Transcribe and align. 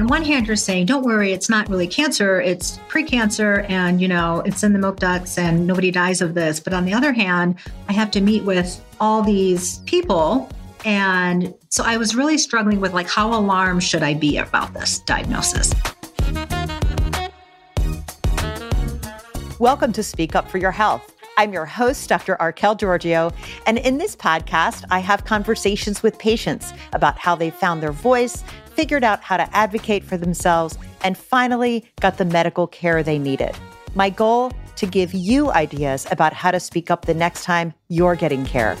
on 0.00 0.06
one 0.06 0.24
hand, 0.24 0.46
you're 0.46 0.56
saying, 0.56 0.86
don't 0.86 1.04
worry, 1.04 1.30
it's 1.30 1.50
not 1.50 1.68
really 1.68 1.86
cancer, 1.86 2.40
it's 2.40 2.78
precancer, 2.88 3.68
and 3.68 4.00
you 4.00 4.08
know, 4.08 4.40
it's 4.46 4.62
in 4.62 4.72
the 4.72 4.78
milk 4.78 4.98
ducts 4.98 5.36
and 5.36 5.66
nobody 5.66 5.90
dies 5.90 6.22
of 6.22 6.32
this. 6.32 6.58
But 6.58 6.72
on 6.72 6.86
the 6.86 6.94
other 6.94 7.12
hand, 7.12 7.56
I 7.86 7.92
have 7.92 8.10
to 8.12 8.22
meet 8.22 8.42
with 8.44 8.82
all 8.98 9.22
these 9.22 9.80
people. 9.80 10.48
And 10.86 11.52
so 11.68 11.84
I 11.84 11.98
was 11.98 12.14
really 12.14 12.38
struggling 12.38 12.80
with 12.80 12.94
like, 12.94 13.10
how 13.10 13.38
alarmed 13.38 13.82
should 13.84 14.02
I 14.02 14.14
be 14.14 14.38
about 14.38 14.72
this 14.72 15.00
diagnosis? 15.00 15.74
Welcome 19.58 19.92
to 19.92 20.02
Speak 20.02 20.34
Up 20.34 20.50
for 20.50 20.56
Your 20.56 20.72
Health. 20.72 21.14
I'm 21.36 21.52
your 21.52 21.66
host, 21.66 22.08
Dr. 22.08 22.36
Archelle 22.40 22.76
Georgiou, 22.76 23.34
and 23.66 23.78
in 23.78 23.98
this 23.98 24.16
podcast, 24.16 24.84
I 24.90 24.98
have 24.98 25.24
conversations 25.24 26.02
with 26.02 26.18
patients 26.18 26.72
about 26.92 27.18
how 27.18 27.34
they 27.34 27.50
found 27.50 27.82
their 27.82 27.92
voice, 27.92 28.44
figured 28.80 29.04
out 29.04 29.22
how 29.22 29.36
to 29.36 29.54
advocate 29.54 30.02
for 30.02 30.16
themselves, 30.16 30.78
and 31.02 31.18
finally 31.18 31.84
got 32.00 32.16
the 32.16 32.24
medical 32.24 32.66
care 32.66 33.02
they 33.02 33.18
needed. 33.18 33.54
My 33.94 34.08
goal 34.08 34.52
to 34.76 34.86
give 34.86 35.12
you 35.12 35.50
ideas 35.50 36.06
about 36.10 36.32
how 36.32 36.50
to 36.50 36.58
speak 36.58 36.90
up 36.90 37.04
the 37.04 37.12
next 37.12 37.44
time 37.44 37.74
you're 37.88 38.16
getting 38.16 38.46
care. 38.46 38.78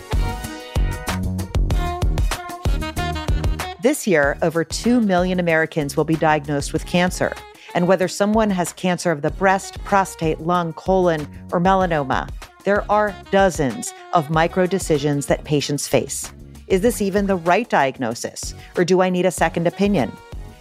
This 3.82 4.06
year, 4.06 4.38
over 4.40 4.64
2 4.64 5.02
million 5.02 5.38
Americans 5.38 5.98
will 5.98 6.06
be 6.06 6.16
diagnosed 6.16 6.72
with 6.72 6.86
cancer. 6.86 7.34
And 7.74 7.86
whether 7.86 8.08
someone 8.08 8.48
has 8.48 8.72
cancer 8.72 9.10
of 9.10 9.20
the 9.20 9.30
breast, 9.32 9.84
prostate, 9.84 10.40
lung, 10.40 10.72
colon, 10.72 11.28
or 11.52 11.60
melanoma, 11.60 12.26
there 12.64 12.90
are 12.90 13.14
dozens 13.30 13.92
of 14.14 14.30
micro 14.30 14.64
decisions 14.64 15.26
that 15.26 15.44
patients 15.44 15.86
face. 15.86 16.32
Is 16.70 16.82
this 16.82 17.02
even 17.02 17.26
the 17.26 17.34
right 17.34 17.68
diagnosis? 17.68 18.54
Or 18.76 18.84
do 18.84 19.02
I 19.02 19.10
need 19.10 19.26
a 19.26 19.32
second 19.32 19.66
opinion? 19.66 20.12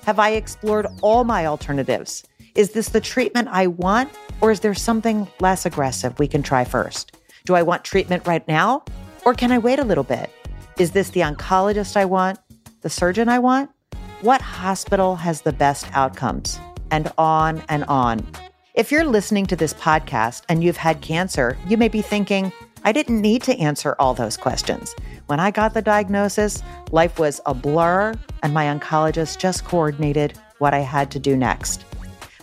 Have 0.05 0.17
I 0.17 0.31
explored 0.31 0.87
all 1.03 1.23
my 1.23 1.45
alternatives? 1.45 2.23
Is 2.55 2.71
this 2.71 2.89
the 2.89 2.99
treatment 2.99 3.47
I 3.51 3.67
want? 3.67 4.09
Or 4.41 4.49
is 4.49 4.61
there 4.61 4.73
something 4.73 5.27
less 5.39 5.67
aggressive 5.67 6.17
we 6.17 6.27
can 6.27 6.41
try 6.41 6.65
first? 6.65 7.15
Do 7.45 7.53
I 7.53 7.61
want 7.61 7.83
treatment 7.83 8.25
right 8.25 8.45
now? 8.47 8.83
Or 9.23 9.35
can 9.35 9.51
I 9.51 9.59
wait 9.59 9.77
a 9.77 9.83
little 9.83 10.03
bit? 10.03 10.31
Is 10.79 10.91
this 10.91 11.11
the 11.11 11.19
oncologist 11.19 11.95
I 11.95 12.05
want? 12.05 12.39
The 12.81 12.89
surgeon 12.89 13.29
I 13.29 13.37
want? 13.37 13.69
What 14.21 14.41
hospital 14.41 15.15
has 15.15 15.41
the 15.41 15.53
best 15.53 15.85
outcomes? 15.93 16.59
And 16.89 17.11
on 17.19 17.61
and 17.69 17.83
on. 17.83 18.25
If 18.73 18.91
you're 18.91 19.05
listening 19.05 19.45
to 19.45 19.55
this 19.55 19.75
podcast 19.75 20.41
and 20.49 20.63
you've 20.63 20.77
had 20.77 21.01
cancer, 21.01 21.55
you 21.67 21.77
may 21.77 21.87
be 21.87 22.01
thinking, 22.01 22.51
I 22.83 22.91
didn't 22.91 23.21
need 23.21 23.43
to 23.43 23.57
answer 23.57 23.95
all 23.99 24.13
those 24.13 24.37
questions. 24.37 24.95
When 25.27 25.39
I 25.39 25.51
got 25.51 25.73
the 25.73 25.81
diagnosis, 25.81 26.63
life 26.91 27.19
was 27.19 27.41
a 27.45 27.53
blur, 27.53 28.13
and 28.41 28.53
my 28.53 28.65
oncologist 28.65 29.37
just 29.37 29.65
coordinated 29.65 30.37
what 30.59 30.73
I 30.73 30.79
had 30.79 31.11
to 31.11 31.19
do 31.19 31.35
next. 31.35 31.85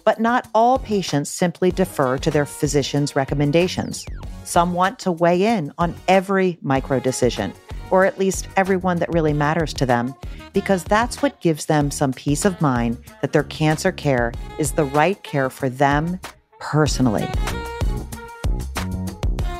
But 0.05 0.21
not 0.21 0.49
all 0.55 0.79
patients 0.79 1.31
simply 1.31 1.71
defer 1.71 2.19
to 2.19 2.31
their 2.31 2.47
physician's 2.47 3.17
recommendations. 3.17 4.07
Some 4.45 4.73
want 4.73 4.99
to 5.01 5.11
weigh 5.11 5.43
in 5.43 5.73
on 5.79 5.97
every 6.07 6.59
micro 6.63 7.01
decision, 7.01 7.53
or 7.91 8.05
at 8.05 8.19
least 8.19 8.47
everyone 8.57 8.99
that 8.99 9.13
really 9.13 9.33
matters 9.33 9.75
to 9.75 9.87
them, 9.87 10.15
because 10.53 10.85
that's 10.85 11.23
what 11.23 11.41
gives 11.41 11.67
them 11.67 11.91
some 11.91 12.13
peace 12.13 12.45
of 12.45 12.61
mind 12.61 12.99
that 13.21 13.33
their 13.33 13.45
cancer 13.45 13.91
care 13.91 14.33
is 14.59 14.73
the 14.73 14.85
right 14.85 15.21
care 15.25 15.51
for 15.51 15.69
them 15.69 16.21
personally. 16.61 17.27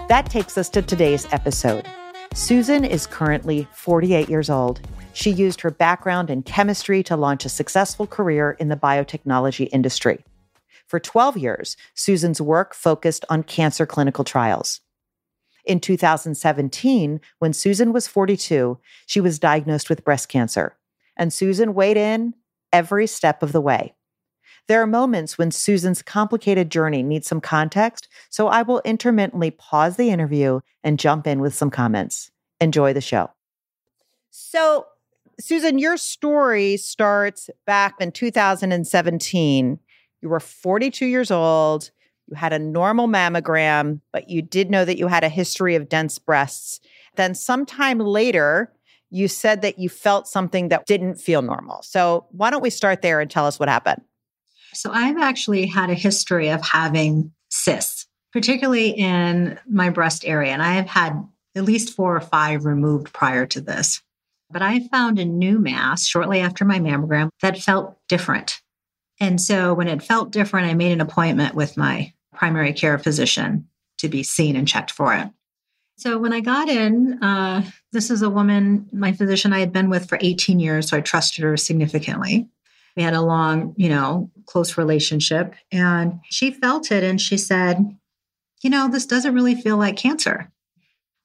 That 0.09 0.31
takes 0.31 0.57
us 0.57 0.69
to 0.69 0.83
today's 0.83 1.27
episode. 1.33 1.85
Susan 2.33 2.85
is 2.85 3.09
currently 3.09 3.67
48 3.73 4.29
years 4.29 4.49
old. 4.49 4.81
She 5.15 5.31
used 5.31 5.61
her 5.63 5.71
background 5.73 6.31
in 6.31 6.45
chemistry 6.45 7.03
to 7.03 7.17
launch 7.17 7.45
a 7.45 7.49
successful 7.49 8.07
career 8.07 8.53
in 8.61 8.69
the 8.69 8.77
biotechnology 8.77 9.69
industry. 9.73 10.25
For 10.87 11.01
12 11.01 11.39
years, 11.39 11.77
Susan's 11.95 12.41
work 12.41 12.73
focused 12.73 13.25
on 13.29 13.43
cancer 13.43 13.85
clinical 13.85 14.23
trials. 14.23 14.81
In 15.65 15.81
2017, 15.81 17.21
when 17.41 17.53
Susan 17.53 17.93
was 17.93 18.07
42, 18.07 18.79
she 19.07 19.21
was 19.21 19.41
diagnosed 19.41 19.91
with 19.91 20.05
breast 20.05 20.29
cancer, 20.29 20.77
and 21.17 21.33
Susan 21.33 21.75
weighed 21.75 21.97
in 21.97 22.35
every 22.73 23.09
step 23.09 23.43
of 23.43 23.51
the 23.51 23.61
way. 23.61 23.96
There 24.69 24.83
are 24.83 24.87
moments 24.87 25.39
when 25.39 25.53
Susan's 25.53 26.03
complicated 26.03 26.71
journey 26.71 27.03
needs 27.03 27.29
some 27.29 27.41
context, 27.41 28.09
so 28.31 28.49
I 28.49 28.63
will 28.63 28.83
intermittently 28.85 29.53
pause 29.53 29.97
the 29.97 30.11
interview 30.11 30.61
and 30.83 30.99
jump 30.99 31.27
in 31.27 31.41
with 31.41 31.55
some 31.55 31.71
comments. 31.71 32.31
Enjoy 32.61 32.93
the 32.93 33.01
show. 33.01 33.31
So, 34.31 34.87
Susan, 35.39 35.79
your 35.79 35.97
story 35.97 36.77
starts 36.79 37.49
back 37.67 37.95
in 38.01 38.11
2017. 38.11 39.79
You 40.23 40.29
were 40.29 40.41
42 40.41 41.07
years 41.07 41.31
old. 41.31 41.91
You 42.27 42.35
had 42.35 42.53
a 42.53 42.59
normal 42.59 43.07
mammogram, 43.07 44.01
but 44.13 44.29
you 44.29 44.43
did 44.43 44.71
know 44.71 44.85
that 44.85 44.99
you 44.99 45.07
had 45.07 45.23
a 45.23 45.29
history 45.29 45.77
of 45.77 45.89
dense 45.89 46.19
breasts. 46.19 46.81
Then, 47.15 47.35
sometime 47.35 47.99
later, 47.99 48.73
you 49.11 49.29
said 49.29 49.63
that 49.63 49.79
you 49.79 49.89
felt 49.89 50.27
something 50.27 50.69
that 50.69 50.87
didn't 50.87 51.17
feel 51.17 51.43
normal. 51.43 51.83
So, 51.83 52.27
why 52.33 52.51
don't 52.51 52.63
we 52.63 52.71
start 52.71 53.03
there 53.03 53.21
and 53.21 53.31
tell 53.31 53.47
us 53.47 53.61
what 53.61 53.69
happened? 53.69 54.03
So 54.77 54.91
I've 54.93 55.19
actually 55.19 55.67
had 55.67 55.91
a 55.91 55.95
history 55.95 56.49
of 56.49 56.63
having 56.63 57.33
cysts, 57.51 58.07
particularly 58.33 58.91
in 58.91 59.59
my 59.69 59.91
breast 59.91 60.25
area. 60.25 60.53
And 60.53 60.63
I 60.63 60.75
have 60.75 60.87
had 60.87 61.27
at 61.55 61.65
least 61.65 61.95
four 61.95 62.17
or 62.17 62.21
five 62.21 62.65
removed 62.65 63.13
prior 63.13 63.47
to 63.47 63.61
this. 63.61 64.03
But 64.51 64.63
I 64.63 64.87
found 64.89 65.19
a 65.19 65.25
new 65.25 65.59
mass 65.59 66.07
shortly 66.07 66.41
after 66.41 66.65
my 66.65 66.79
mammogram 66.79 67.31
that 67.43 67.59
felt 67.59 67.97
different. 68.09 68.61
And 69.19 69.41
so 69.41 69.75
when 69.75 69.89
it 69.89 70.03
felt 70.03 70.31
different, 70.31 70.69
I 70.69 70.75
made 70.75 70.93
an 70.93 71.01
appointment 71.01 71.55
with 71.55 71.77
my 71.77 72.13
primary 72.35 72.73
care 72.73 72.99
physician 72.99 73.69
to 73.99 74.09
be 74.09 74.23
seen 74.23 74.57
and 74.57 74.69
checked 74.69 74.91
for 74.91 75.15
it. 75.15 75.29
So 75.99 76.19
when 76.19 76.35
I 76.35 76.41
got 76.41 76.69
in, 76.69 77.23
uh, 77.23 77.63
this 77.93 78.11
is 78.11 78.21
a 78.21 78.29
woman, 78.29 78.87
my 78.93 79.13
physician 79.13 79.55
I 79.55 79.61
had 79.61 79.73
been 79.73 79.89
with 79.89 80.07
for 80.07 80.19
18 80.21 80.61
years, 80.61 80.91
so 80.91 80.99
I 80.99 81.01
trusted 81.01 81.43
her 81.43 81.57
significantly. 81.57 82.51
We 82.97 83.03
had 83.03 83.15
a 83.15 83.21
long, 83.21 83.75
you 83.77 83.89
know, 83.89 84.31
close 84.47 84.79
relationship. 84.79 85.55
And 85.71 86.21
she 86.31 86.51
felt 86.51 86.91
it 86.91 87.05
and 87.05 87.21
she 87.21 87.37
said, 87.37 87.97
you 88.63 88.71
know, 88.71 88.89
this 88.89 89.07
doesn't 89.07 89.35
really 89.35 89.55
feel 89.55 89.77
like 89.77 89.97
cancer. 89.97 90.51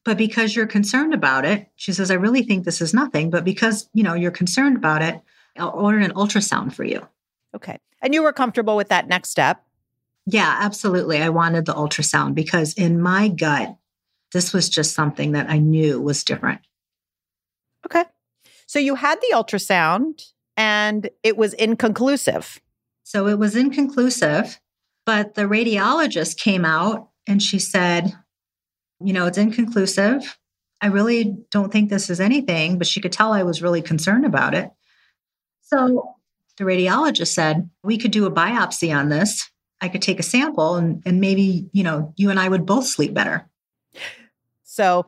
But 0.03 0.17
because 0.17 0.55
you're 0.55 0.67
concerned 0.67 1.13
about 1.13 1.45
it, 1.45 1.67
she 1.75 1.93
says, 1.93 2.11
I 2.11 2.15
really 2.15 2.43
think 2.43 2.65
this 2.65 2.81
is 2.81 2.93
nothing. 2.93 3.29
But 3.29 3.45
because, 3.45 3.89
you 3.93 4.03
know, 4.03 4.15
you're 4.15 4.31
concerned 4.31 4.75
about 4.75 5.01
it, 5.01 5.21
I'll 5.57 5.69
order 5.69 5.99
an 5.99 6.11
ultrasound 6.13 6.73
for 6.73 6.83
you. 6.83 7.07
Okay. 7.55 7.77
And 8.01 8.13
you 8.13 8.23
were 8.23 8.33
comfortable 8.33 8.75
with 8.75 8.89
that 8.89 9.07
next 9.07 9.29
step? 9.29 9.63
Yeah, 10.25 10.57
absolutely. 10.59 11.21
I 11.21 11.29
wanted 11.29 11.65
the 11.65 11.73
ultrasound 11.73 12.35
because 12.35 12.73
in 12.73 13.01
my 13.01 13.27
gut, 13.27 13.75
this 14.33 14.53
was 14.53 14.69
just 14.69 14.93
something 14.93 15.33
that 15.33 15.49
I 15.49 15.59
knew 15.59 16.01
was 16.01 16.23
different. 16.23 16.61
Okay. 17.85 18.05
So 18.65 18.79
you 18.79 18.95
had 18.95 19.19
the 19.19 19.35
ultrasound 19.35 20.31
and 20.61 21.09
it 21.23 21.37
was 21.37 21.55
inconclusive. 21.55 22.61
So 23.01 23.25
it 23.25 23.39
was 23.39 23.55
inconclusive, 23.55 24.59
but 25.07 25.33
the 25.33 25.45
radiologist 25.45 26.37
came 26.37 26.65
out 26.65 27.09
and 27.27 27.41
she 27.41 27.57
said, 27.57 28.13
you 29.03 29.11
know, 29.11 29.25
it's 29.25 29.39
inconclusive. 29.39 30.37
I 30.79 30.87
really 30.87 31.35
don't 31.49 31.71
think 31.71 31.89
this 31.89 32.11
is 32.11 32.19
anything, 32.19 32.77
but 32.77 32.85
she 32.85 33.01
could 33.01 33.11
tell 33.11 33.33
I 33.33 33.41
was 33.41 33.63
really 33.63 33.81
concerned 33.81 34.23
about 34.23 34.53
it. 34.53 34.69
So 35.63 36.13
the 36.57 36.63
radiologist 36.63 37.33
said, 37.33 37.67
we 37.83 37.97
could 37.97 38.11
do 38.11 38.27
a 38.27 38.31
biopsy 38.31 38.95
on 38.95 39.09
this. 39.09 39.49
I 39.81 39.89
could 39.89 40.03
take 40.03 40.19
a 40.19 40.23
sample 40.23 40.75
and, 40.75 41.01
and 41.07 41.19
maybe, 41.19 41.71
you 41.73 41.81
know, 41.81 42.13
you 42.17 42.29
and 42.29 42.39
I 42.39 42.47
would 42.47 42.67
both 42.67 42.85
sleep 42.85 43.15
better. 43.15 43.49
So 44.61 45.07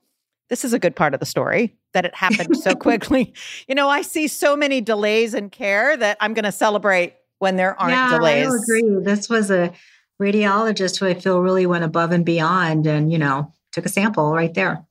this 0.49 0.65
is 0.65 0.73
a 0.73 0.79
good 0.79 0.95
part 0.95 1.13
of 1.13 1.19
the 1.19 1.27
story 1.27 1.75
that 1.93 2.05
it 2.05 2.15
happened 2.15 2.57
so 2.57 2.75
quickly. 2.75 3.33
you 3.67 3.75
know, 3.75 3.89
I 3.89 4.01
see 4.01 4.27
so 4.27 4.55
many 4.55 4.81
delays 4.81 5.33
in 5.33 5.49
care 5.49 5.95
that 5.97 6.17
I'm 6.19 6.33
going 6.33 6.45
to 6.45 6.51
celebrate 6.51 7.15
when 7.39 7.55
there 7.55 7.79
aren't 7.79 7.93
yeah, 7.93 8.09
delays. 8.17 8.47
I 8.47 8.55
agree. 8.55 9.03
This 9.03 9.29
was 9.29 9.49
a 9.49 9.71
radiologist 10.21 10.99
who 10.99 11.07
I 11.07 11.13
feel 11.13 11.39
really 11.39 11.65
went 11.65 11.83
above 11.83 12.11
and 12.11 12.25
beyond 12.25 12.87
and, 12.87 13.11
you 13.11 13.17
know, 13.17 13.51
took 13.71 13.85
a 13.85 13.89
sample 13.89 14.33
right 14.33 14.53
there. 14.53 14.85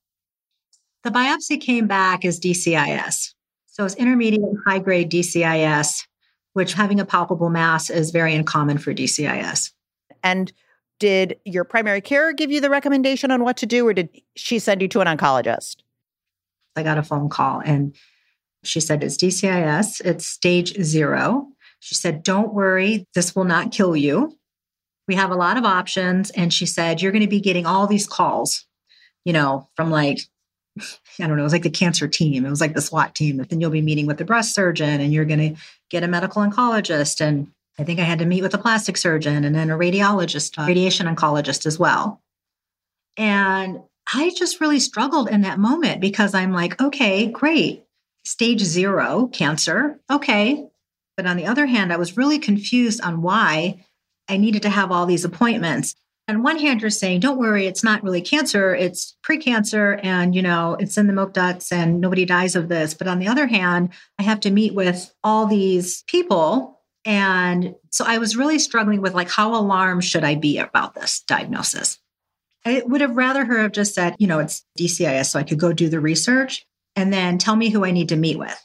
The 1.05 1.11
biopsy 1.11 1.61
came 1.61 1.87
back 1.87 2.25
as 2.25 2.39
DCIS. 2.39 3.35
So 3.67 3.85
it's 3.85 3.95
intermediate 3.95 4.43
high 4.67 4.79
grade 4.79 5.11
DCIS, 5.11 6.07
which 6.53 6.75
having 6.75 7.01
a 7.01 7.07
palpable 7.07 7.49
mass 7.49 7.91
is 7.91 8.11
very 8.11 8.35
uncommon 8.35 8.79
for 8.79 8.93
DCIS. 8.93 9.71
And 10.23 10.53
did 11.01 11.41
your 11.45 11.65
primary 11.65 12.01
care 12.01 12.33
give 12.33 12.51
you 12.51 12.61
the 12.61 12.71
recommendation 12.71 13.31
on 13.31 13.43
what 13.43 13.57
to 13.57 13.67
do, 13.67 13.87
or 13.87 13.93
did 13.93 14.09
she 14.37 14.59
send 14.59 14.83
you 14.83 14.89
to 14.89 15.01
an 15.01 15.09
oncologist? 15.09 15.77
I 16.77 16.83
got 16.83 16.99
a 16.99 17.03
phone 17.03 17.29
call 17.29 17.61
and 17.65 17.95
she 18.65 18.81
said, 18.81 19.03
It's 19.03 19.17
DCIS, 19.17 20.01
it's 20.05 20.27
stage 20.27 20.75
zero. 20.83 21.49
She 21.81 21.95
said, 21.95 22.23
Don't 22.23 22.55
worry, 22.55 23.07
this 23.15 23.35
will 23.35 23.45
not 23.45 23.73
kill 23.73 23.97
you. 23.97 24.37
We 25.09 25.15
have 25.17 25.31
a 25.31 25.37
lot 25.37 25.57
of 25.57 25.65
options. 25.65 26.31
And 26.31 26.53
she 26.53 26.67
said, 26.67 27.03
You're 27.03 27.13
going 27.13 27.23
to 27.23 27.29
be 27.29 27.41
getting 27.41 27.67
all 27.67 27.87
these 27.87 28.07
calls, 28.07 28.65
you 29.25 29.33
know, 29.33 29.69
from 29.75 29.91
like, 29.91 30.21
I 30.79 31.27
don't 31.27 31.37
know, 31.37 31.43
it 31.43 31.45
was 31.45 31.53
like 31.53 31.65
the 31.65 31.71
cancer 31.71 32.09
team. 32.09 32.47
It 32.47 32.51
was 32.51 32.61
like 32.61 32.75
the 32.75 32.81
SWAT 32.81 33.15
team. 33.15 33.41
And 33.41 33.49
then 33.49 33.61
you'll 33.61 33.71
be 33.71 33.83
meeting 33.83 34.07
with 34.07 34.19
the 34.19 34.25
breast 34.25 34.55
surgeon 34.55 35.01
and 35.01 35.13
you're 35.13 35.25
going 35.25 35.55
to 35.55 35.61
get 35.91 36.05
a 36.05 36.09
medical 36.09 36.43
oncologist. 36.43 37.21
And 37.21 37.49
I 37.79 37.85
think 37.85 38.01
I 38.01 38.05
had 38.05 38.21
to 38.21 38.27
meet 38.27 38.43
with 38.43 38.55
a 38.55 38.59
plastic 38.59 38.97
surgeon 38.97 39.45
and 39.45 39.55
then 39.55 39.71
a 39.71 39.77
radiologist, 39.77 40.63
a 40.63 40.67
radiation 40.67 41.07
oncologist 41.07 41.67
as 41.67 41.79
well. 41.79 42.23
And 43.17 43.81
I 44.13 44.33
just 44.37 44.61
really 44.61 44.81
struggled 44.81 45.29
in 45.29 45.43
that 45.43 45.59
moment 45.59 46.01
because 46.01 46.35
I'm 46.35 46.53
like, 46.53 46.81
okay, 46.81 47.27
great. 47.27 47.85
Stage 48.25 48.61
zero 48.61 49.29
cancer. 49.33 50.01
Okay. 50.11 50.69
But 51.17 51.27
on 51.27 51.37
the 51.37 51.47
other 51.47 51.67
hand, 51.67 51.93
I 51.93 51.97
was 51.97 52.17
really 52.17 52.39
confused 52.39 53.01
on 53.03 53.23
why 53.23 53.85
I 54.29 54.37
needed 54.37 54.63
to 54.63 54.71
have 54.71 54.91
all 54.91 55.07
these 55.07 55.25
appointments. 55.25 55.95
On 56.29 56.43
one 56.43 56.59
hand, 56.59 56.81
you're 56.81 56.91
saying, 56.91 57.21
don't 57.21 57.39
worry, 57.39 57.67
it's 57.67 57.83
not 57.83 58.03
really 58.05 58.21
cancer, 58.21 58.75
it's 58.75 59.17
precancer, 59.27 59.99
and 60.05 60.35
you 60.35 60.41
know, 60.41 60.77
it's 60.79 60.97
in 60.97 61.09
the 61.09 61.13
milk 61.13 61.33
ducts 61.33 61.73
and 61.73 62.01
nobody 62.01 62.25
dies 62.25 62.55
of 62.55 62.69
this. 62.69 62.95
But 62.95 63.09
on 63.09 63.19
the 63.19 63.27
other 63.27 63.47
hand, 63.49 63.91
I 64.19 64.23
have 64.23 64.41
to 64.41 64.51
meet 64.51 64.75
with 64.75 65.13
all 65.25 65.47
these 65.47 66.03
people. 66.07 66.81
And 67.05 67.75
so 67.91 68.05
I 68.07 68.19
was 68.19 68.37
really 68.37 68.61
struggling 68.61 69.01
with 69.01 69.15
like, 69.15 69.29
how 69.29 69.57
alarmed 69.57 70.05
should 70.05 70.23
I 70.23 70.37
be 70.37 70.59
about 70.59 70.95
this 70.95 71.23
diagnosis? 71.23 71.99
I 72.65 72.83
would 72.87 73.01
have 73.01 73.17
rather 73.17 73.45
her 73.45 73.59
have 73.59 73.73
just 73.73 73.95
said, 73.95 74.15
you 74.19 74.27
know, 74.27 74.39
it's 74.39 74.65
DCIS, 74.79 75.27
so 75.27 75.39
I 75.39 75.43
could 75.43 75.59
go 75.59 75.73
do 75.73 75.89
the 75.89 76.01
research 76.01 76.65
and 76.95 77.13
then 77.13 77.39
tell 77.39 77.57
me 77.57 77.71
who 77.71 77.85
I 77.85 77.91
need 77.91 78.09
to 78.11 78.17
meet 78.17 78.39
with. 78.39 78.59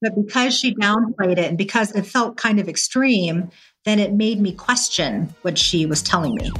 But 0.00 0.14
because 0.14 0.56
she 0.56 0.74
downplayed 0.74 1.38
it 1.38 1.48
and 1.48 1.58
because 1.58 1.94
it 1.94 2.02
felt 2.02 2.36
kind 2.36 2.60
of 2.60 2.68
extreme, 2.68 3.50
then 3.84 3.98
it 3.98 4.12
made 4.12 4.40
me 4.40 4.52
question 4.52 5.34
what 5.42 5.58
she 5.58 5.86
was 5.86 6.02
telling 6.02 6.34
me. 6.34 6.50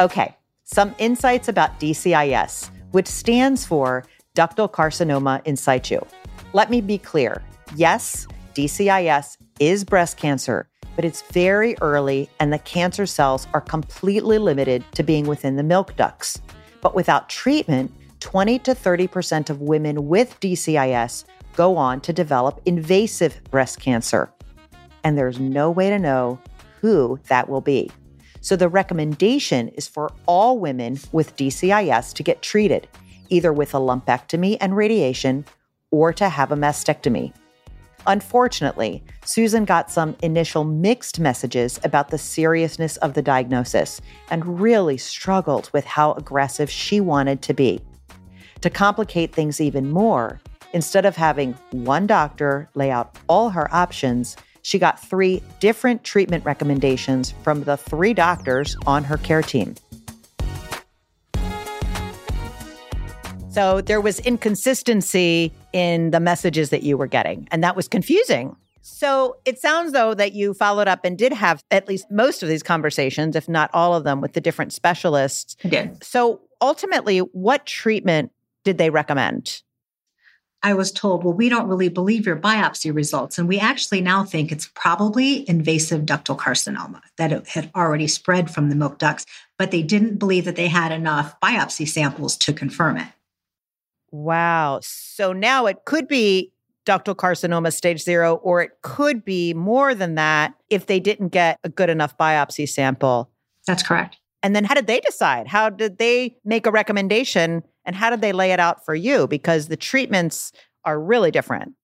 Okay, 0.00 0.34
some 0.64 0.94
insights 0.98 1.48
about 1.48 1.78
DCIS, 1.78 2.70
which 2.92 3.06
stands 3.06 3.64
for 3.64 4.04
ductal 4.34 4.70
carcinoma 4.70 5.44
in 5.44 5.56
situ. 5.56 6.00
Let 6.54 6.70
me 6.70 6.80
be 6.80 6.98
clear. 6.98 7.42
Yes, 7.76 8.26
DCIS 8.54 9.36
is 9.60 9.84
breast 9.84 10.16
cancer, 10.16 10.68
but 10.96 11.04
it's 11.04 11.22
very 11.22 11.76
early 11.80 12.28
and 12.40 12.52
the 12.52 12.58
cancer 12.58 13.06
cells 13.06 13.46
are 13.54 13.60
completely 13.60 14.38
limited 14.38 14.84
to 14.92 15.02
being 15.02 15.26
within 15.26 15.56
the 15.56 15.62
milk 15.62 15.96
ducts. 15.96 16.40
But 16.80 16.94
without 16.94 17.28
treatment, 17.28 17.92
20 18.20 18.58
to 18.60 18.74
30% 18.74 19.50
of 19.50 19.60
women 19.60 20.06
with 20.08 20.38
DCIS 20.40 21.24
go 21.56 21.76
on 21.76 22.00
to 22.02 22.12
develop 22.12 22.60
invasive 22.66 23.40
breast 23.50 23.80
cancer. 23.80 24.32
And 25.04 25.18
there's 25.18 25.40
no 25.40 25.70
way 25.70 25.90
to 25.90 25.98
know 25.98 26.38
who 26.80 27.18
that 27.28 27.48
will 27.48 27.60
be. 27.60 27.90
So 28.40 28.56
the 28.56 28.68
recommendation 28.68 29.68
is 29.68 29.86
for 29.86 30.12
all 30.26 30.58
women 30.58 30.98
with 31.12 31.36
DCIS 31.36 32.12
to 32.14 32.22
get 32.22 32.42
treated, 32.42 32.88
either 33.28 33.52
with 33.52 33.74
a 33.74 33.78
lumpectomy 33.78 34.56
and 34.60 34.76
radiation 34.76 35.44
or 35.90 36.12
to 36.14 36.28
have 36.28 36.50
a 36.50 36.56
mastectomy. 36.56 37.32
Unfortunately, 38.06 39.02
Susan 39.24 39.64
got 39.64 39.90
some 39.90 40.16
initial 40.22 40.64
mixed 40.64 41.20
messages 41.20 41.78
about 41.84 42.08
the 42.08 42.18
seriousness 42.18 42.96
of 42.98 43.14
the 43.14 43.22
diagnosis 43.22 44.00
and 44.30 44.60
really 44.60 44.98
struggled 44.98 45.70
with 45.72 45.84
how 45.84 46.12
aggressive 46.14 46.68
she 46.68 47.00
wanted 47.00 47.42
to 47.42 47.54
be. 47.54 47.80
To 48.62 48.70
complicate 48.70 49.32
things 49.32 49.60
even 49.60 49.90
more, 49.90 50.40
instead 50.72 51.04
of 51.04 51.16
having 51.16 51.52
one 51.70 52.06
doctor 52.06 52.68
lay 52.74 52.90
out 52.90 53.18
all 53.28 53.50
her 53.50 53.72
options, 53.72 54.36
she 54.62 54.78
got 54.78 55.00
three 55.00 55.42
different 55.60 56.02
treatment 56.02 56.44
recommendations 56.44 57.34
from 57.42 57.62
the 57.64 57.76
three 57.76 58.14
doctors 58.14 58.76
on 58.86 59.04
her 59.04 59.16
care 59.18 59.42
team. 59.42 59.74
So 63.52 63.82
there 63.82 64.00
was 64.00 64.18
inconsistency 64.20 65.52
in 65.74 66.10
the 66.10 66.20
messages 66.20 66.70
that 66.70 66.82
you 66.82 66.96
were 66.96 67.06
getting, 67.06 67.46
and 67.50 67.62
that 67.62 67.76
was 67.76 67.86
confusing. 67.86 68.56
So 68.80 69.36
it 69.44 69.58
sounds 69.58 69.92
though 69.92 70.14
that 70.14 70.32
you 70.32 70.54
followed 70.54 70.88
up 70.88 71.04
and 71.04 71.18
did 71.18 71.34
have 71.34 71.62
at 71.70 71.86
least 71.86 72.10
most 72.10 72.42
of 72.42 72.48
these 72.48 72.62
conversations, 72.62 73.36
if 73.36 73.50
not 73.50 73.68
all 73.74 73.94
of 73.94 74.04
them, 74.04 74.22
with 74.22 74.32
the 74.32 74.40
different 74.40 74.72
specialists. 74.72 75.54
Did. 75.68 76.02
So 76.02 76.40
ultimately, 76.62 77.18
what 77.18 77.66
treatment 77.66 78.32
did 78.64 78.78
they 78.78 78.88
recommend? 78.88 79.62
I 80.62 80.72
was 80.72 80.90
told, 80.90 81.22
well, 81.22 81.34
we 81.34 81.50
don't 81.50 81.68
really 81.68 81.88
believe 81.88 82.24
your 82.24 82.36
biopsy 82.36 82.94
results. 82.94 83.36
And 83.36 83.48
we 83.48 83.58
actually 83.58 84.00
now 84.00 84.24
think 84.24 84.50
it's 84.50 84.70
probably 84.74 85.46
invasive 85.48 86.02
ductal 86.02 86.38
carcinoma, 86.38 87.02
that 87.18 87.32
it 87.32 87.48
had 87.48 87.70
already 87.74 88.06
spread 88.06 88.50
from 88.50 88.70
the 88.70 88.76
milk 88.76 88.98
ducts, 88.98 89.26
but 89.58 89.72
they 89.72 89.82
didn't 89.82 90.18
believe 90.18 90.46
that 90.46 90.56
they 90.56 90.68
had 90.68 90.90
enough 90.90 91.38
biopsy 91.40 91.86
samples 91.86 92.36
to 92.38 92.52
confirm 92.52 92.96
it. 92.96 93.08
Wow. 94.12 94.80
So 94.82 95.32
now 95.32 95.66
it 95.66 95.84
could 95.84 96.06
be 96.06 96.52
ductal 96.86 97.14
carcinoma 97.14 97.72
stage 97.72 98.02
zero, 98.02 98.36
or 98.36 98.62
it 98.62 98.70
could 98.82 99.24
be 99.24 99.54
more 99.54 99.94
than 99.94 100.14
that 100.16 100.54
if 100.70 100.86
they 100.86 101.00
didn't 101.00 101.28
get 101.28 101.58
a 101.64 101.68
good 101.68 101.90
enough 101.90 102.16
biopsy 102.18 102.68
sample. 102.68 103.30
That's 103.66 103.82
correct. 103.82 104.18
And 104.42 104.56
then 104.56 104.64
how 104.64 104.74
did 104.74 104.86
they 104.86 105.00
decide? 105.00 105.46
How 105.46 105.70
did 105.70 105.98
they 105.98 106.36
make 106.44 106.66
a 106.66 106.70
recommendation 106.70 107.62
and 107.84 107.96
how 107.96 108.10
did 108.10 108.20
they 108.20 108.32
lay 108.32 108.52
it 108.52 108.60
out 108.60 108.84
for 108.84 108.94
you? 108.94 109.26
Because 109.26 109.68
the 109.68 109.76
treatments 109.76 110.52
are 110.84 111.00
really 111.00 111.30
different. 111.30 111.74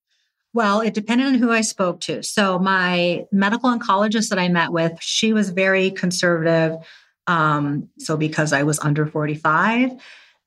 Well, 0.54 0.80
it 0.80 0.94
depended 0.94 1.28
on 1.28 1.34
who 1.34 1.52
I 1.52 1.60
spoke 1.60 2.00
to. 2.00 2.22
So, 2.22 2.58
my 2.58 3.26
medical 3.30 3.70
oncologist 3.70 4.30
that 4.30 4.38
I 4.38 4.48
met 4.48 4.72
with, 4.72 4.92
she 5.00 5.32
was 5.32 5.50
very 5.50 5.90
conservative. 5.90 6.76
Um, 7.26 7.88
so, 7.98 8.16
because 8.16 8.52
I 8.52 8.62
was 8.62 8.78
under 8.80 9.06
45, 9.06 9.92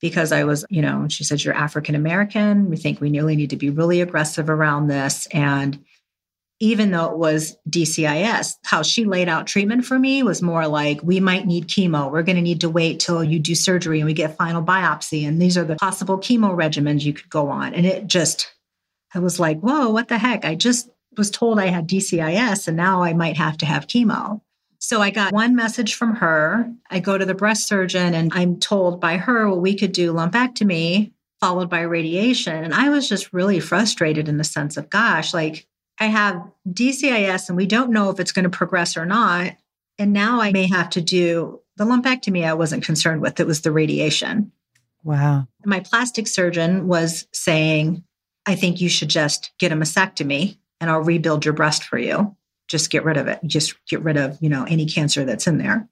because 0.02 0.32
I 0.32 0.44
was, 0.44 0.66
you 0.70 0.82
know, 0.82 1.08
she 1.08 1.24
said, 1.24 1.44
You're 1.44 1.54
African 1.54 1.96
American. 1.96 2.70
We 2.70 2.78
think 2.78 3.00
we 3.00 3.12
really 3.12 3.36
need 3.36 3.52
to 3.52 3.56
be 3.56 3.70
really 3.70 4.02
aggressive 4.02 4.50
around 4.50 4.88
this. 4.88 5.28
And 5.28 5.84
even 6.60 6.92
though 6.92 7.12
it 7.12 7.18
was 7.18 7.58
DCIS, 7.70 8.54
how 8.66 8.84
she 8.84 9.06
laid 9.06 9.28
out 9.28 9.48
treatment 9.48 9.84
for 9.84 9.98
me 9.98 10.22
was 10.22 10.44
more 10.44 10.68
like, 10.68 11.02
we 11.02 11.20
might 11.20 11.48
need 11.48 11.68
chemo. 11.68 12.12
We're 12.12 12.22
going 12.22 12.36
to 12.36 12.42
need 12.42 12.62
to 12.62 12.70
wait 12.70 13.00
till 13.00 13.24
you 13.24 13.40
do 13.40 13.56
surgery 13.56 14.00
and 14.00 14.06
we 14.06 14.14
get 14.14 14.38
final 14.38 14.62
biopsy. 14.62 15.28
And 15.28 15.42
these 15.42 15.58
are 15.58 15.64
the 15.64 15.76
possible 15.78 16.20
chemo 16.20 16.56
regimens 16.56 17.04
you 17.04 17.14
could 17.14 17.30
go 17.30 17.50
on. 17.50 17.74
And 17.74 17.88
it 17.88 18.06
just, 18.06 18.54
I 19.14 19.20
was 19.20 19.40
like, 19.40 19.60
whoa, 19.62 19.90
what 19.90 20.08
the 20.08 20.20
heck? 20.20 20.46
I 20.46 20.54
just 20.54 20.88
was 21.18 21.32
told 21.32 21.60
I 21.60 21.66
had 21.66 21.90
DCIS 21.90 22.68
and 22.68 22.78
now 22.78 23.02
I 23.02 23.14
might 23.14 23.38
have 23.38 23.58
to 23.58 23.66
have 23.66 23.88
chemo. 23.88 24.42
So 24.82 25.00
I 25.00 25.12
got 25.12 25.32
one 25.32 25.56
message 25.56 25.94
from 25.94 26.16
her. 26.16 26.70
I 26.90 27.00
go 27.00 27.16
to 27.16 27.24
the 27.24 27.36
breast 27.36 27.68
surgeon 27.68 28.16
and 28.16 28.32
I'm 28.34 28.60
told 28.60 29.00
by 29.00 29.18
her, 29.18 29.48
well, 29.48 29.62
we 29.62 29.76
could 29.76 29.92
do 29.92 30.12
lumpectomy 30.12 31.14
followed 31.40 31.70
by 31.70 31.82
radiation. 31.82 32.64
And 32.64 32.74
I 32.74 32.90
was 32.90 33.08
just 33.08 33.32
really 33.32 33.60
frustrated 33.60 34.28
in 34.28 34.38
the 34.38 34.44
sense 34.44 34.78
of, 34.78 34.90
gosh, 34.90 35.36
like 35.36 35.68
I 36.00 36.06
have 36.06 36.44
DCIS 36.68 37.48
and 37.48 37.56
we 37.56 37.68
don't 37.68 37.92
know 37.92 38.10
if 38.10 38.20
it's 38.20 38.32
going 38.32 38.44
to 38.44 38.50
progress 38.50 38.98
or 38.98 39.06
not. 39.06 39.56
And 40.00 40.14
now 40.14 40.42
I 40.42 40.52
may 40.52 40.68
have 40.68 40.90
to 40.92 41.02
do 41.02 41.62
the 41.78 41.86
lumpectomy 41.86 42.44
I 42.44 42.54
wasn't 42.54 42.84
concerned 42.84 43.22
with. 43.22 43.40
It 43.40 43.48
was 43.48 43.62
the 43.62 43.72
radiation. 43.72 44.52
Wow. 45.04 45.48
My 45.64 45.82
plastic 45.82 46.28
surgeon 46.28 46.88
was 46.88 47.28
saying, 47.34 48.04
I 48.48 48.56
think 48.56 48.82
you 48.82 48.90
should 48.90 49.10
just 49.10 49.52
get 49.60 49.72
a 49.72 49.76
mastectomy 49.76 50.58
and 50.80 50.90
I'll 50.90 51.02
rebuild 51.02 51.46
your 51.46 51.54
breast 51.54 51.84
for 51.84 52.00
you 52.00 52.36
just 52.72 52.90
get 52.90 53.04
rid 53.04 53.18
of 53.18 53.28
it. 53.28 53.40
Just 53.46 53.76
get 53.88 54.02
rid 54.02 54.16
of, 54.16 54.38
you 54.40 54.48
know, 54.48 54.64
any 54.64 54.86
cancer 54.86 55.26
that's 55.26 55.46
in 55.46 55.58
there. 55.58 55.90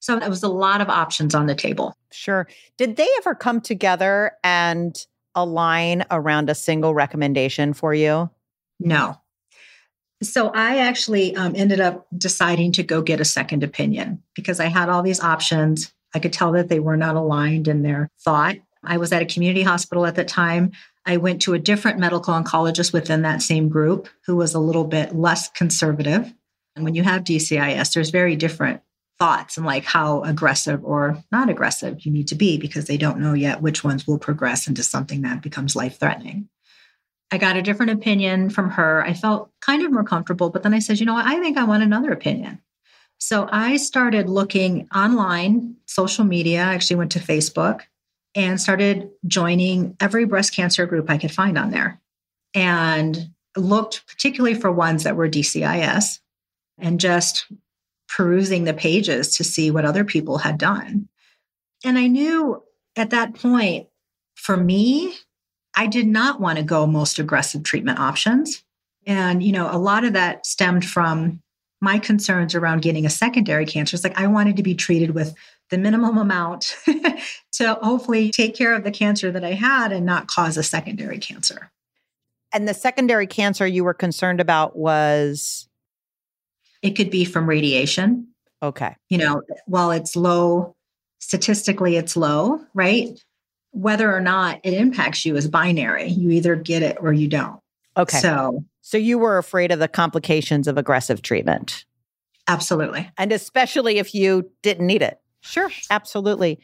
So 0.00 0.18
it 0.18 0.28
was 0.28 0.42
a 0.42 0.48
lot 0.48 0.82
of 0.82 0.88
options 0.90 1.34
on 1.34 1.46
the 1.46 1.54
table. 1.54 1.94
Sure. 2.12 2.46
Did 2.76 2.96
they 2.96 3.08
ever 3.18 3.34
come 3.34 3.60
together 3.60 4.32
and 4.44 4.94
align 5.34 6.04
around 6.10 6.50
a 6.50 6.54
single 6.54 6.94
recommendation 6.94 7.72
for 7.72 7.94
you? 7.94 8.28
No. 8.78 9.18
So 10.22 10.50
I 10.50 10.78
actually 10.78 11.34
um, 11.36 11.54
ended 11.56 11.80
up 11.80 12.06
deciding 12.16 12.72
to 12.72 12.82
go 12.82 13.00
get 13.00 13.20
a 13.20 13.24
second 13.24 13.62
opinion 13.62 14.22
because 14.34 14.60
I 14.60 14.66
had 14.66 14.90
all 14.90 15.02
these 15.02 15.20
options. 15.20 15.92
I 16.14 16.18
could 16.18 16.34
tell 16.34 16.52
that 16.52 16.68
they 16.68 16.80
were 16.80 16.98
not 16.98 17.16
aligned 17.16 17.66
in 17.66 17.82
their 17.82 18.10
thought. 18.20 18.56
I 18.84 18.96
was 18.96 19.12
at 19.12 19.22
a 19.22 19.26
community 19.26 19.62
hospital 19.62 20.06
at 20.06 20.14
the 20.14 20.24
time. 20.24 20.72
I 21.06 21.16
went 21.16 21.42
to 21.42 21.54
a 21.54 21.58
different 21.58 21.98
medical 21.98 22.34
oncologist 22.34 22.92
within 22.92 23.22
that 23.22 23.42
same 23.42 23.68
group 23.68 24.08
who 24.26 24.36
was 24.36 24.54
a 24.54 24.60
little 24.60 24.84
bit 24.84 25.14
less 25.14 25.50
conservative. 25.50 26.32
And 26.76 26.84
when 26.84 26.94
you 26.94 27.02
have 27.02 27.24
DCIS, 27.24 27.92
there's 27.92 28.10
very 28.10 28.36
different 28.36 28.80
thoughts 29.18 29.58
and 29.58 29.66
like 29.66 29.84
how 29.84 30.22
aggressive 30.22 30.82
or 30.82 31.22
not 31.30 31.50
aggressive 31.50 32.06
you 32.06 32.10
need 32.10 32.28
to 32.28 32.34
be 32.34 32.56
because 32.56 32.86
they 32.86 32.96
don't 32.96 33.20
know 33.20 33.34
yet 33.34 33.60
which 33.60 33.84
ones 33.84 34.06
will 34.06 34.18
progress 34.18 34.66
into 34.66 34.82
something 34.82 35.20
that 35.22 35.42
becomes 35.42 35.76
life 35.76 35.98
threatening. 36.00 36.48
I 37.30 37.38
got 37.38 37.56
a 37.56 37.62
different 37.62 37.92
opinion 37.92 38.50
from 38.50 38.70
her. 38.70 39.04
I 39.04 39.12
felt 39.12 39.50
kind 39.60 39.84
of 39.84 39.92
more 39.92 40.04
comfortable, 40.04 40.50
but 40.50 40.62
then 40.62 40.74
I 40.74 40.78
said, 40.78 40.98
you 40.98 41.06
know 41.06 41.14
what? 41.14 41.26
I 41.26 41.38
think 41.38 41.58
I 41.58 41.64
want 41.64 41.82
another 41.82 42.10
opinion. 42.10 42.60
So 43.18 43.46
I 43.52 43.76
started 43.76 44.28
looking 44.28 44.88
online, 44.94 45.76
social 45.84 46.24
media. 46.24 46.62
I 46.62 46.74
actually 46.74 46.96
went 46.96 47.12
to 47.12 47.20
Facebook 47.20 47.82
and 48.34 48.60
started 48.60 49.10
joining 49.26 49.96
every 50.00 50.24
breast 50.24 50.54
cancer 50.54 50.86
group 50.86 51.10
I 51.10 51.18
could 51.18 51.32
find 51.32 51.58
on 51.58 51.70
there 51.70 52.00
and 52.54 53.30
looked 53.56 54.06
particularly 54.06 54.54
for 54.54 54.70
ones 54.70 55.04
that 55.04 55.16
were 55.16 55.28
DCIS 55.28 56.20
and 56.78 57.00
just 57.00 57.46
perusing 58.08 58.64
the 58.64 58.74
pages 58.74 59.36
to 59.36 59.44
see 59.44 59.70
what 59.70 59.84
other 59.84 60.04
people 60.04 60.38
had 60.38 60.58
done. 60.58 61.08
And 61.84 61.98
I 61.98 62.06
knew 62.06 62.62
at 62.96 63.10
that 63.10 63.34
point, 63.34 63.88
for 64.34 64.56
me, 64.56 65.14
I 65.74 65.86
did 65.86 66.06
not 66.06 66.40
want 66.40 66.58
to 66.58 66.64
go 66.64 66.86
most 66.86 67.18
aggressive 67.18 67.62
treatment 67.62 67.98
options. 67.98 68.64
And, 69.06 69.42
you 69.42 69.52
know, 69.52 69.68
a 69.70 69.78
lot 69.78 70.04
of 70.04 70.12
that 70.14 70.46
stemmed 70.46 70.84
from 70.84 71.40
my 71.80 71.98
concerns 71.98 72.54
around 72.54 72.82
getting 72.82 73.06
a 73.06 73.10
secondary 73.10 73.64
cancer. 73.64 73.94
It's 73.94 74.04
like 74.04 74.18
I 74.18 74.26
wanted 74.26 74.56
to 74.56 74.62
be 74.62 74.74
treated 74.74 75.14
with 75.14 75.34
the 75.70 75.78
minimum 75.78 76.18
amount 76.18 76.76
to 77.52 77.74
hopefully 77.82 78.30
take 78.30 78.54
care 78.54 78.74
of 78.74 78.84
the 78.84 78.90
cancer 78.90 79.30
that 79.30 79.44
I 79.44 79.52
had 79.52 79.92
and 79.92 80.04
not 80.04 80.26
cause 80.26 80.56
a 80.56 80.62
secondary 80.62 81.18
cancer. 81.18 81.70
And 82.52 82.68
the 82.68 82.74
secondary 82.74 83.26
cancer 83.26 83.66
you 83.66 83.84
were 83.84 83.94
concerned 83.94 84.40
about 84.40 84.76
was? 84.76 85.68
It 86.82 86.90
could 86.90 87.10
be 87.10 87.24
from 87.24 87.48
radiation. 87.48 88.28
Okay. 88.62 88.94
You 89.08 89.18
know, 89.18 89.42
while 89.66 89.90
it's 89.90 90.16
low, 90.16 90.74
statistically, 91.20 91.96
it's 91.96 92.16
low, 92.16 92.60
right? 92.74 93.08
Whether 93.70 94.14
or 94.14 94.20
not 94.20 94.60
it 94.64 94.74
impacts 94.74 95.24
you 95.24 95.36
is 95.36 95.48
binary. 95.48 96.08
You 96.08 96.30
either 96.30 96.56
get 96.56 96.82
it 96.82 96.98
or 97.00 97.12
you 97.12 97.28
don't. 97.28 97.59
Okay. 98.00 98.18
So, 98.18 98.64
so 98.80 98.96
you 98.96 99.18
were 99.18 99.38
afraid 99.38 99.70
of 99.72 99.78
the 99.78 99.88
complications 99.88 100.66
of 100.66 100.78
aggressive 100.78 101.22
treatment. 101.22 101.84
Absolutely. 102.48 103.08
And 103.18 103.30
especially 103.30 103.98
if 103.98 104.14
you 104.14 104.50
didn't 104.62 104.86
need 104.86 105.02
it. 105.02 105.20
Sure. 105.40 105.70
Absolutely. 105.90 106.58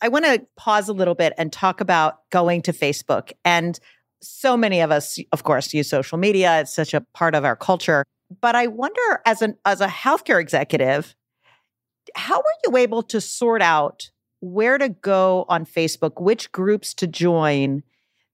I 0.00 0.08
want 0.08 0.24
to 0.24 0.44
pause 0.56 0.88
a 0.88 0.92
little 0.92 1.14
bit 1.14 1.32
and 1.38 1.52
talk 1.52 1.80
about 1.80 2.28
going 2.30 2.62
to 2.62 2.72
Facebook. 2.72 3.32
And 3.44 3.78
so 4.20 4.56
many 4.56 4.80
of 4.80 4.90
us, 4.90 5.18
of 5.32 5.44
course, 5.44 5.72
use 5.74 5.88
social 5.88 6.18
media. 6.18 6.60
It's 6.60 6.74
such 6.74 6.94
a 6.94 7.00
part 7.14 7.34
of 7.34 7.44
our 7.44 7.56
culture. 7.56 8.04
But 8.40 8.54
I 8.54 8.66
wonder, 8.66 9.20
as 9.24 9.42
an 9.42 9.56
as 9.64 9.80
a 9.80 9.86
healthcare 9.86 10.40
executive, 10.40 11.14
how 12.14 12.36
were 12.36 12.54
you 12.66 12.76
able 12.76 13.02
to 13.04 13.20
sort 13.20 13.62
out 13.62 14.10
where 14.40 14.78
to 14.78 14.88
go 14.88 15.46
on 15.48 15.64
Facebook, 15.64 16.20
which 16.20 16.52
groups 16.52 16.94
to 16.94 17.06
join 17.06 17.82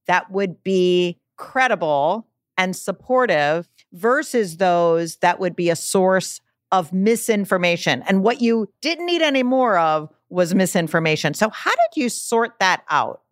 that 0.07 0.31
would 0.31 0.63
be 0.63 1.19
credible 1.37 2.27
and 2.57 2.75
supportive 2.77 3.69
versus 3.93 4.57
those 4.59 5.17
that 5.17 5.39
would 5.41 5.57
be 5.57 5.71
a 5.71 5.77
source 5.77 6.41
of 6.73 6.93
misinformation. 6.93 8.03
And 8.07 8.23
what 8.23 8.41
you 8.41 8.69
didn't 8.81 9.07
need 9.07 9.23
any 9.23 9.43
more 9.43 9.79
of 9.79 10.11
was 10.29 10.55
misinformation. 10.55 11.35
So, 11.35 11.49
how 11.51 11.71
did 11.71 12.01
you 12.01 12.09
sort 12.09 12.59
that 12.59 12.85
out? 12.91 13.23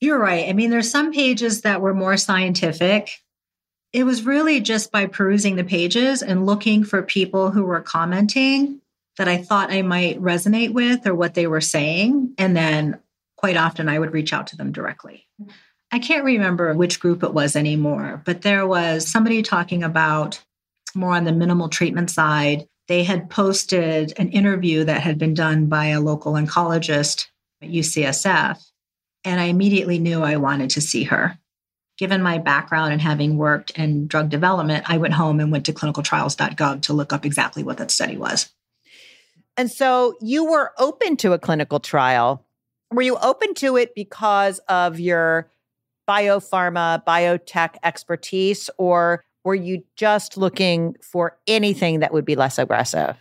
You're 0.00 0.18
right. 0.18 0.48
I 0.48 0.52
mean, 0.52 0.70
there's 0.70 0.90
some 0.90 1.12
pages 1.12 1.62
that 1.62 1.80
were 1.80 1.94
more 1.94 2.16
scientific. 2.16 3.22
It 3.92 4.04
was 4.04 4.24
really 4.24 4.60
just 4.60 4.92
by 4.92 5.06
perusing 5.06 5.56
the 5.56 5.64
pages 5.64 6.22
and 6.22 6.46
looking 6.46 6.84
for 6.84 7.02
people 7.02 7.50
who 7.50 7.64
were 7.64 7.80
commenting 7.80 8.80
that 9.16 9.28
I 9.28 9.38
thought 9.38 9.72
I 9.72 9.82
might 9.82 10.20
resonate 10.20 10.72
with 10.72 11.06
or 11.06 11.14
what 11.14 11.34
they 11.34 11.46
were 11.46 11.62
saying. 11.62 12.34
And 12.36 12.54
then 12.54 12.98
quite 13.36 13.56
often 13.56 13.88
I 13.88 13.98
would 13.98 14.12
reach 14.12 14.32
out 14.32 14.48
to 14.48 14.56
them 14.56 14.72
directly. 14.72 15.26
I 15.92 15.98
can't 15.98 16.24
remember 16.24 16.74
which 16.74 17.00
group 17.00 17.22
it 17.22 17.32
was 17.32 17.56
anymore, 17.56 18.22
but 18.24 18.42
there 18.42 18.66
was 18.66 19.06
somebody 19.06 19.42
talking 19.42 19.82
about 19.82 20.42
more 20.94 21.14
on 21.14 21.24
the 21.24 21.32
minimal 21.32 21.68
treatment 21.68 22.10
side. 22.10 22.66
They 22.88 23.04
had 23.04 23.30
posted 23.30 24.12
an 24.18 24.30
interview 24.30 24.84
that 24.84 25.02
had 25.02 25.18
been 25.18 25.34
done 25.34 25.66
by 25.66 25.86
a 25.86 26.00
local 26.00 26.32
oncologist 26.32 27.26
at 27.62 27.70
UCSF. 27.70 28.62
And 29.24 29.40
I 29.40 29.44
immediately 29.44 29.98
knew 29.98 30.22
I 30.22 30.36
wanted 30.36 30.70
to 30.70 30.80
see 30.80 31.04
her. 31.04 31.38
Given 31.98 32.22
my 32.22 32.38
background 32.38 32.92
and 32.92 33.00
having 33.00 33.38
worked 33.38 33.70
in 33.70 34.06
drug 34.06 34.28
development, 34.28 34.84
I 34.88 34.98
went 34.98 35.14
home 35.14 35.40
and 35.40 35.50
went 35.50 35.66
to 35.66 35.72
clinicaltrials.gov 35.72 36.82
to 36.82 36.92
look 36.92 37.12
up 37.12 37.24
exactly 37.24 37.62
what 37.62 37.78
that 37.78 37.90
study 37.90 38.16
was. 38.16 38.50
And 39.56 39.70
so 39.70 40.14
you 40.20 40.44
were 40.44 40.72
open 40.78 41.16
to 41.18 41.32
a 41.32 41.38
clinical 41.38 41.80
trial. 41.80 42.44
Were 42.92 43.02
you 43.02 43.16
open 43.16 43.54
to 43.54 43.76
it 43.76 43.94
because 43.94 44.58
of 44.68 45.00
your 45.00 45.50
biopharma, 46.08 47.04
biotech 47.04 47.76
expertise, 47.82 48.70
or 48.78 49.24
were 49.44 49.54
you 49.54 49.84
just 49.96 50.36
looking 50.36 50.96
for 51.00 51.38
anything 51.46 52.00
that 52.00 52.12
would 52.12 52.24
be 52.24 52.34
less 52.34 52.58
aggressive? 52.58 53.16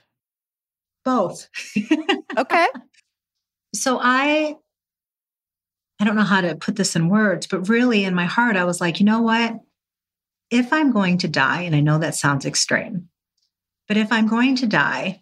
Both. 1.04 1.50
okay. 2.38 2.68
So 3.76 4.00
I 4.02 4.56
I 6.00 6.04
don't 6.04 6.16
know 6.16 6.24
how 6.24 6.42
to 6.42 6.56
put 6.56 6.76
this 6.76 6.96
in 6.96 7.10
words, 7.10 7.48
but 7.48 7.70
really 7.70 8.04
in 8.04 8.16
my 8.16 8.26
heart 8.26 8.58
I 8.58 8.66
was 8.66 8.82
like, 8.82 9.00
you 9.00 9.06
know 9.06 9.22
what? 9.22 9.60
If 10.50 10.74
I'm 10.74 10.92
going 10.92 11.20
to 11.20 11.28
die, 11.28 11.62
and 11.62 11.76
I 11.76 11.80
know 11.80 12.00
that 12.00 12.16
sounds 12.16 12.46
extreme, 12.46 13.10
but 13.88 13.98
if 13.98 14.12
I'm 14.12 14.28
going 14.28 14.56
to 14.58 14.68
die, 14.68 15.22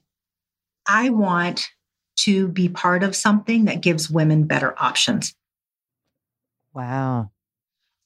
I 0.87 1.09
want 1.09 1.69
to 2.15 2.47
be 2.47 2.69
part 2.69 3.03
of 3.03 3.15
something 3.15 3.65
that 3.65 3.81
gives 3.81 4.09
women 4.09 4.45
better 4.45 4.73
options. 4.81 5.35
Wow. 6.73 7.31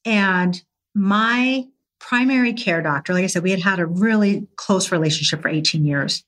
And 0.08 0.60
my 0.96 1.68
primary 2.00 2.54
care 2.54 2.82
doctor, 2.82 3.14
like 3.14 3.26
I 3.26 3.28
said, 3.28 3.44
we 3.44 3.52
had 3.52 3.60
had 3.60 3.80
a 3.80 3.86
really 3.86 4.48
close 4.56 4.92
relationship 4.92 5.42
for 5.42 5.50
18 5.50 5.86
years. 5.86 6.24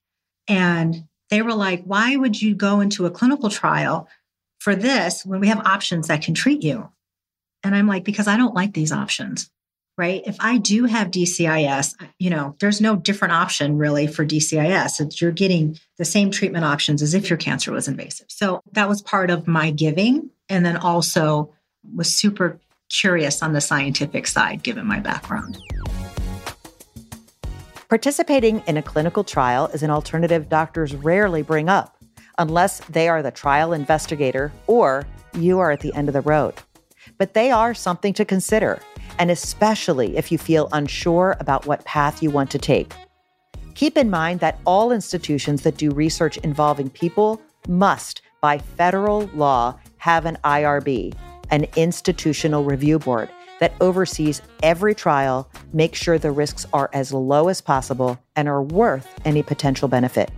And 0.47 1.07
they 1.29 1.41
were 1.41 1.53
like, 1.53 1.83
why 1.83 2.15
would 2.15 2.39
you 2.39 2.55
go 2.55 2.81
into 2.81 3.05
a 3.05 3.11
clinical 3.11 3.49
trial 3.49 4.07
for 4.59 4.75
this 4.75 5.25
when 5.25 5.39
we 5.39 5.47
have 5.47 5.65
options 5.65 6.07
that 6.07 6.21
can 6.21 6.33
treat 6.33 6.63
you? 6.63 6.89
And 7.63 7.73
I'm 7.73 7.87
like, 7.87 8.03
because 8.03 8.27
I 8.27 8.37
don't 8.37 8.55
like 8.55 8.73
these 8.73 8.91
options 8.91 9.49
right? 9.99 10.21
If 10.25 10.37
I 10.39 10.57
do 10.57 10.85
have 10.85 11.11
DCIS, 11.11 11.93
you 12.19 12.29
know, 12.29 12.55
there's 12.59 12.79
no 12.79 12.95
different 12.95 13.33
option 13.33 13.77
really 13.77 14.07
for 14.07 14.25
DCIS. 14.25 15.01
It's 15.01 15.19
you're 15.19 15.33
getting 15.33 15.77
the 15.97 16.05
same 16.05 16.31
treatment 16.31 16.63
options 16.63 17.01
as 17.01 17.13
if 17.13 17.29
your 17.29 17.35
cancer 17.35 17.73
was 17.73 17.89
invasive. 17.89 18.27
So 18.29 18.61
that 18.71 18.87
was 18.87 19.01
part 19.01 19.29
of 19.29 19.45
my 19.45 19.71
giving. 19.71 20.29
And 20.47 20.65
then 20.65 20.77
also 20.77 21.53
was 21.93 22.15
super 22.15 22.61
curious 22.89 23.41
on 23.41 23.53
the 23.53 23.61
scientific 23.61 24.27
side, 24.27 24.63
given 24.63 24.85
my 24.85 24.99
background. 24.99 25.57
Participating 27.87 28.61
in 28.67 28.77
a 28.77 28.83
clinical 28.83 29.23
trial 29.23 29.67
is 29.67 29.81
an 29.81 29.89
alternative 29.89 30.49
doctors 30.49 30.93
rarely 30.95 31.41
bring 31.41 31.69
up 31.69 31.97
unless 32.37 32.79
they 32.81 33.09
are 33.09 33.23
the 33.23 33.31
trial 33.31 33.73
investigator 33.73 34.51
or 34.67 35.07
you 35.33 35.59
are 35.59 35.71
at 35.71 35.79
the 35.79 35.93
end 35.93 36.07
of 36.07 36.13
the 36.13 36.21
road. 36.21 36.53
But 37.17 37.33
they 37.33 37.49
are 37.49 37.73
something 37.73 38.13
to 38.13 38.25
consider 38.25 38.79
and 39.17 39.29
especially 39.29 40.17
if 40.17 40.31
you 40.31 40.37
feel 40.37 40.69
unsure 40.71 41.35
about 41.39 41.65
what 41.65 41.83
path 41.83 42.23
you 42.23 42.29
want 42.31 42.49
to 42.51 42.59
take. 42.59 42.93
Keep 43.75 43.97
in 43.97 44.09
mind 44.09 44.39
that 44.39 44.59
all 44.65 44.91
institutions 44.91 45.61
that 45.63 45.77
do 45.77 45.91
research 45.91 46.37
involving 46.37 46.89
people 46.89 47.41
must, 47.67 48.21
by 48.41 48.57
federal 48.57 49.29
law, 49.33 49.77
have 49.97 50.25
an 50.25 50.37
IRB, 50.43 51.13
an 51.51 51.65
institutional 51.75 52.63
review 52.63 52.99
board 52.99 53.29
that 53.59 53.73
oversees 53.81 54.41
every 54.63 54.95
trial, 54.95 55.49
makes 55.73 55.99
sure 55.99 56.17
the 56.17 56.31
risks 56.31 56.65
are 56.73 56.89
as 56.93 57.13
low 57.13 57.49
as 57.49 57.61
possible 57.61 58.19
and 58.35 58.47
are 58.47 58.63
worth 58.63 59.07
any 59.25 59.43
potential 59.43 59.87
benefit. 59.87 60.31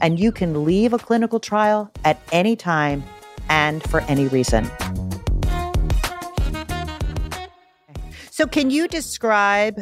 And 0.00 0.18
you 0.18 0.32
can 0.32 0.64
leave 0.64 0.92
a 0.92 0.98
clinical 0.98 1.40
trial 1.40 1.90
at 2.04 2.20
any 2.32 2.56
time 2.56 3.04
and 3.48 3.82
for 3.88 4.00
any 4.02 4.26
reason. 4.26 4.68
So, 8.30 8.46
can 8.46 8.70
you 8.70 8.88
describe 8.88 9.80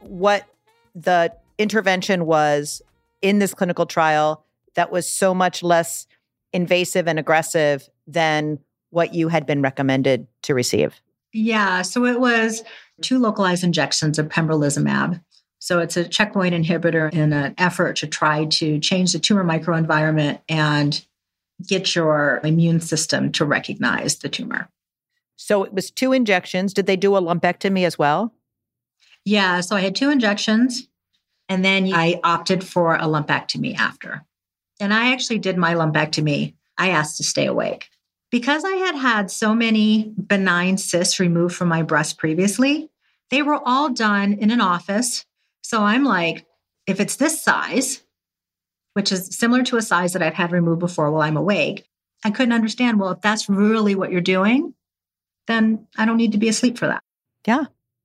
what 0.00 0.46
the 0.94 1.32
intervention 1.58 2.24
was 2.24 2.80
in 3.20 3.38
this 3.38 3.52
clinical 3.52 3.84
trial 3.84 4.46
that 4.74 4.90
was 4.90 5.08
so 5.08 5.34
much 5.34 5.62
less 5.62 6.06
invasive 6.52 7.06
and 7.06 7.18
aggressive 7.18 7.88
than 8.06 8.58
what 8.90 9.14
you 9.14 9.28
had 9.28 9.46
been 9.46 9.62
recommended 9.62 10.26
to 10.42 10.54
receive? 10.54 11.00
Yeah, 11.32 11.82
so 11.82 12.04
it 12.04 12.20
was 12.20 12.62
two 13.00 13.18
localized 13.18 13.64
injections 13.64 14.18
of 14.18 14.28
pembrolizumab. 14.28 15.22
So 15.58 15.78
it's 15.78 15.96
a 15.96 16.08
checkpoint 16.08 16.54
inhibitor 16.54 17.12
in 17.12 17.32
an 17.32 17.54
effort 17.58 17.96
to 17.96 18.06
try 18.06 18.46
to 18.46 18.78
change 18.80 19.12
the 19.12 19.18
tumor 19.18 19.44
microenvironment 19.44 20.40
and 20.48 21.04
get 21.66 21.94
your 21.94 22.40
immune 22.42 22.80
system 22.80 23.30
to 23.32 23.44
recognize 23.44 24.16
the 24.16 24.28
tumor. 24.28 24.68
So 25.36 25.62
it 25.64 25.72
was 25.72 25.90
two 25.90 26.12
injections. 26.12 26.72
Did 26.72 26.86
they 26.86 26.96
do 26.96 27.16
a 27.16 27.22
lumpectomy 27.22 27.84
as 27.84 27.98
well? 27.98 28.32
Yeah. 29.24 29.60
So 29.60 29.76
I 29.76 29.80
had 29.80 29.94
two 29.94 30.10
injections 30.10 30.88
and 31.48 31.64
then 31.64 31.92
I 31.92 32.20
opted 32.24 32.64
for 32.64 32.94
a 32.94 33.04
lumpectomy 33.04 33.76
after. 33.76 34.24
And 34.80 34.94
I 34.94 35.12
actually 35.12 35.38
did 35.38 35.58
my 35.58 35.74
lumpectomy. 35.74 36.54
I 36.78 36.90
asked 36.90 37.18
to 37.18 37.24
stay 37.24 37.46
awake 37.46 37.90
because 38.30 38.64
I 38.64 38.74
had 38.74 38.94
had 38.94 39.30
so 39.30 39.54
many 39.54 40.12
benign 40.26 40.78
cysts 40.78 41.18
removed 41.18 41.54
from 41.54 41.68
my 41.68 41.82
breast 41.82 42.18
previously. 42.18 42.90
They 43.30 43.42
were 43.42 43.60
all 43.64 43.90
done 43.90 44.34
in 44.34 44.50
an 44.50 44.60
office. 44.60 45.24
So 45.62 45.82
I'm 45.82 46.04
like, 46.04 46.46
if 46.86 47.00
it's 47.00 47.16
this 47.16 47.42
size, 47.42 48.02
which 48.94 49.12
is 49.12 49.36
similar 49.36 49.62
to 49.64 49.76
a 49.76 49.82
size 49.82 50.12
that 50.12 50.22
I've 50.22 50.34
had 50.34 50.52
removed 50.52 50.80
before 50.80 51.10
while 51.10 51.22
I'm 51.22 51.36
awake, 51.36 51.86
I 52.24 52.30
couldn't 52.30 52.52
understand. 52.52 53.00
Well, 53.00 53.10
if 53.10 53.20
that's 53.20 53.48
really 53.48 53.94
what 53.94 54.10
you're 54.10 54.20
doing, 54.20 54.74
then 55.46 55.86
I 55.96 56.04
don't 56.04 56.16
need 56.16 56.32
to 56.32 56.38
be 56.38 56.48
asleep 56.48 56.78
for 56.78 56.86
that. 56.86 57.02
Yeah. 57.46 57.64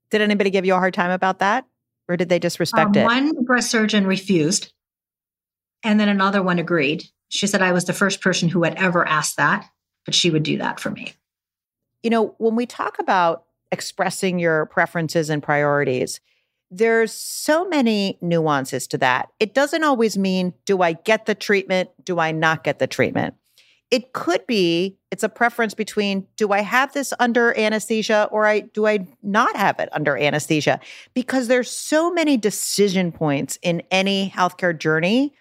Did 0.10 0.22
anybody 0.22 0.50
give 0.50 0.66
you 0.66 0.74
a 0.74 0.80
hard 0.80 0.94
time 0.94 1.12
about 1.12 1.40
that? 1.40 1.66
Or 2.08 2.18
did 2.18 2.30
they 2.30 2.40
just 2.40 2.60
respect 2.60 2.96
um, 2.96 3.02
it? 3.02 3.06
One 3.06 3.44
breast 3.44 3.72
surgeon 3.72 4.06
refused, 4.06 4.72
and 5.84 6.00
then 6.00 6.08
another 6.08 6.44
one 6.44 6.60
agreed. 6.60 7.04
She 7.30 7.48
said 7.48 7.62
I 7.62 7.72
was 7.72 7.86
the 7.86 7.94
first 7.94 8.22
person 8.22 8.48
who 8.48 8.64
had 8.64 8.76
ever 8.76 9.08
asked 9.08 9.38
that, 9.38 9.68
but 10.06 10.16
she 10.16 10.30
would 10.30 10.44
do 10.44 10.58
that 10.60 10.80
for 10.80 10.92
me. 10.92 11.14
You 12.04 12.12
know, 12.12 12.36
when 12.38 12.56
we 12.56 12.66
talk 12.66 13.00
about 13.00 13.46
expressing 13.72 14.40
your 14.40 14.68
preferences 14.68 15.30
and 15.30 15.42
priorities, 15.42 16.22
there's 16.72 17.12
so 17.12 17.68
many 17.68 18.18
nuances 18.22 18.88
to 18.88 18.98
that. 19.00 19.30
It 19.40 19.54
doesn't 19.54 19.84
always 19.84 20.18
mean 20.18 20.54
do 20.66 20.82
I 20.82 20.94
get 20.94 21.26
the 21.26 21.36
treatment? 21.36 21.90
Do 22.04 22.20
I 22.20 22.32
not 22.32 22.64
get 22.64 22.80
the 22.80 22.88
treatment? 22.88 23.36
It 23.92 24.14
could 24.14 24.46
be 24.48 24.98
it's 25.12 25.24
a 25.24 25.30
preference 25.30 25.74
between 25.74 26.28
do 26.38 26.52
I 26.52 26.62
have 26.62 26.94
this 26.94 27.14
under 27.20 27.58
anesthesia 27.58 28.28
or 28.32 28.46
I 28.46 28.62
do 28.62 28.88
I 28.88 29.08
not 29.22 29.56
have 29.56 29.80
it 29.80 29.90
under 29.92 30.18
anesthesia? 30.18 30.80
Because 31.14 31.48
there's 31.48 31.70
so 31.70 32.12
many 32.12 32.36
decision 32.36 33.12
points 33.12 33.60
in 33.62 33.82
any 33.92 34.32
healthcare 34.36 34.78
journey 34.78 35.34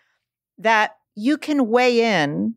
that 0.58 0.96
you 1.14 1.38
can 1.38 1.68
weigh 1.68 2.20
in 2.20 2.54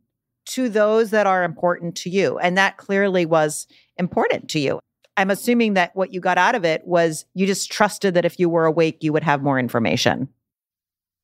to 0.47 0.69
those 0.69 1.11
that 1.11 1.27
are 1.27 1.43
important 1.43 1.95
to 1.97 2.09
you. 2.09 2.37
And 2.39 2.57
that 2.57 2.77
clearly 2.77 3.25
was 3.25 3.67
important 3.97 4.49
to 4.49 4.59
you. 4.59 4.79
I'm 5.17 5.31
assuming 5.31 5.73
that 5.73 5.95
what 5.95 6.13
you 6.13 6.19
got 6.19 6.37
out 6.37 6.55
of 6.55 6.63
it 6.63 6.85
was 6.85 7.25
you 7.33 7.45
just 7.45 7.71
trusted 7.71 8.13
that 8.13 8.25
if 8.25 8.39
you 8.39 8.49
were 8.49 8.65
awake, 8.65 8.97
you 9.01 9.11
would 9.13 9.23
have 9.23 9.41
more 9.41 9.59
information. 9.59 10.29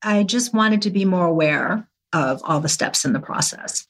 I 0.02 0.24
just 0.24 0.52
wanted 0.52 0.82
to 0.82 0.90
be 0.90 1.04
more 1.04 1.26
aware 1.26 1.88
of 2.12 2.42
all 2.44 2.60
the 2.60 2.68
steps 2.68 3.04
in 3.04 3.12
the 3.12 3.20
process. 3.20 3.86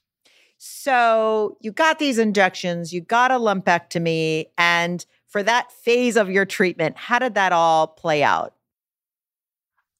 So 0.58 1.56
you 1.60 1.72
got 1.72 1.98
these 1.98 2.18
injections, 2.18 2.92
you 2.92 3.00
got 3.00 3.30
a 3.30 3.34
lumpectomy, 3.34 4.46
and 4.56 5.04
for 5.26 5.42
that 5.42 5.72
phase 5.72 6.16
of 6.16 6.30
your 6.30 6.44
treatment, 6.44 6.96
how 6.96 7.18
did 7.18 7.34
that 7.34 7.52
all 7.52 7.86
play 7.86 8.22
out? 8.22 8.54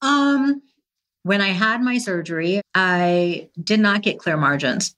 Um, 0.00 0.62
when 1.22 1.40
I 1.40 1.48
had 1.48 1.82
my 1.82 1.98
surgery, 1.98 2.60
I 2.74 3.48
did 3.62 3.80
not 3.80 4.02
get 4.02 4.18
clear 4.18 4.36
margins. 4.36 4.94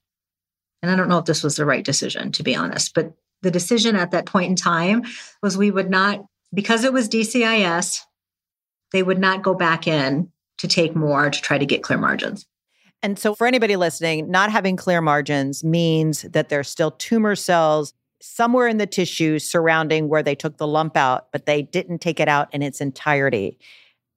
And 0.81 0.91
I 0.91 0.95
don't 0.95 1.09
know 1.09 1.17
if 1.17 1.25
this 1.25 1.43
was 1.43 1.55
the 1.55 1.65
right 1.65 1.83
decision, 1.83 2.31
to 2.33 2.43
be 2.43 2.55
honest, 2.55 2.93
but 2.93 3.13
the 3.41 3.51
decision 3.51 3.95
at 3.95 4.11
that 4.11 4.25
point 4.25 4.49
in 4.49 4.55
time 4.55 5.03
was 5.41 5.57
we 5.57 5.71
would 5.71 5.89
not, 5.89 6.25
because 6.53 6.83
it 6.83 6.93
was 6.93 7.09
DCIS, 7.09 7.99
they 8.91 9.03
would 9.03 9.19
not 9.19 9.43
go 9.43 9.53
back 9.53 9.87
in 9.87 10.31
to 10.59 10.67
take 10.67 10.95
more 10.95 11.29
to 11.29 11.41
try 11.41 11.57
to 11.57 11.65
get 11.65 11.83
clear 11.83 11.99
margins. 11.99 12.45
And 13.03 13.19
so, 13.19 13.35
for 13.35 13.45
anybody 13.45 13.75
listening, 13.75 14.31
not 14.31 14.51
having 14.51 14.75
clear 14.75 15.01
margins 15.01 15.63
means 15.63 16.23
that 16.23 16.49
there's 16.49 16.67
still 16.67 16.91
tumor 16.91 17.35
cells 17.35 17.93
somewhere 18.21 18.67
in 18.67 18.77
the 18.77 18.87
tissue 18.87 19.37
surrounding 19.37 20.09
where 20.09 20.23
they 20.23 20.33
took 20.33 20.57
the 20.57 20.67
lump 20.67 20.97
out, 20.97 21.31
but 21.31 21.45
they 21.45 21.61
didn't 21.61 21.99
take 21.99 22.19
it 22.19 22.27
out 22.27 22.51
in 22.53 22.63
its 22.63 22.81
entirety. 22.81 23.59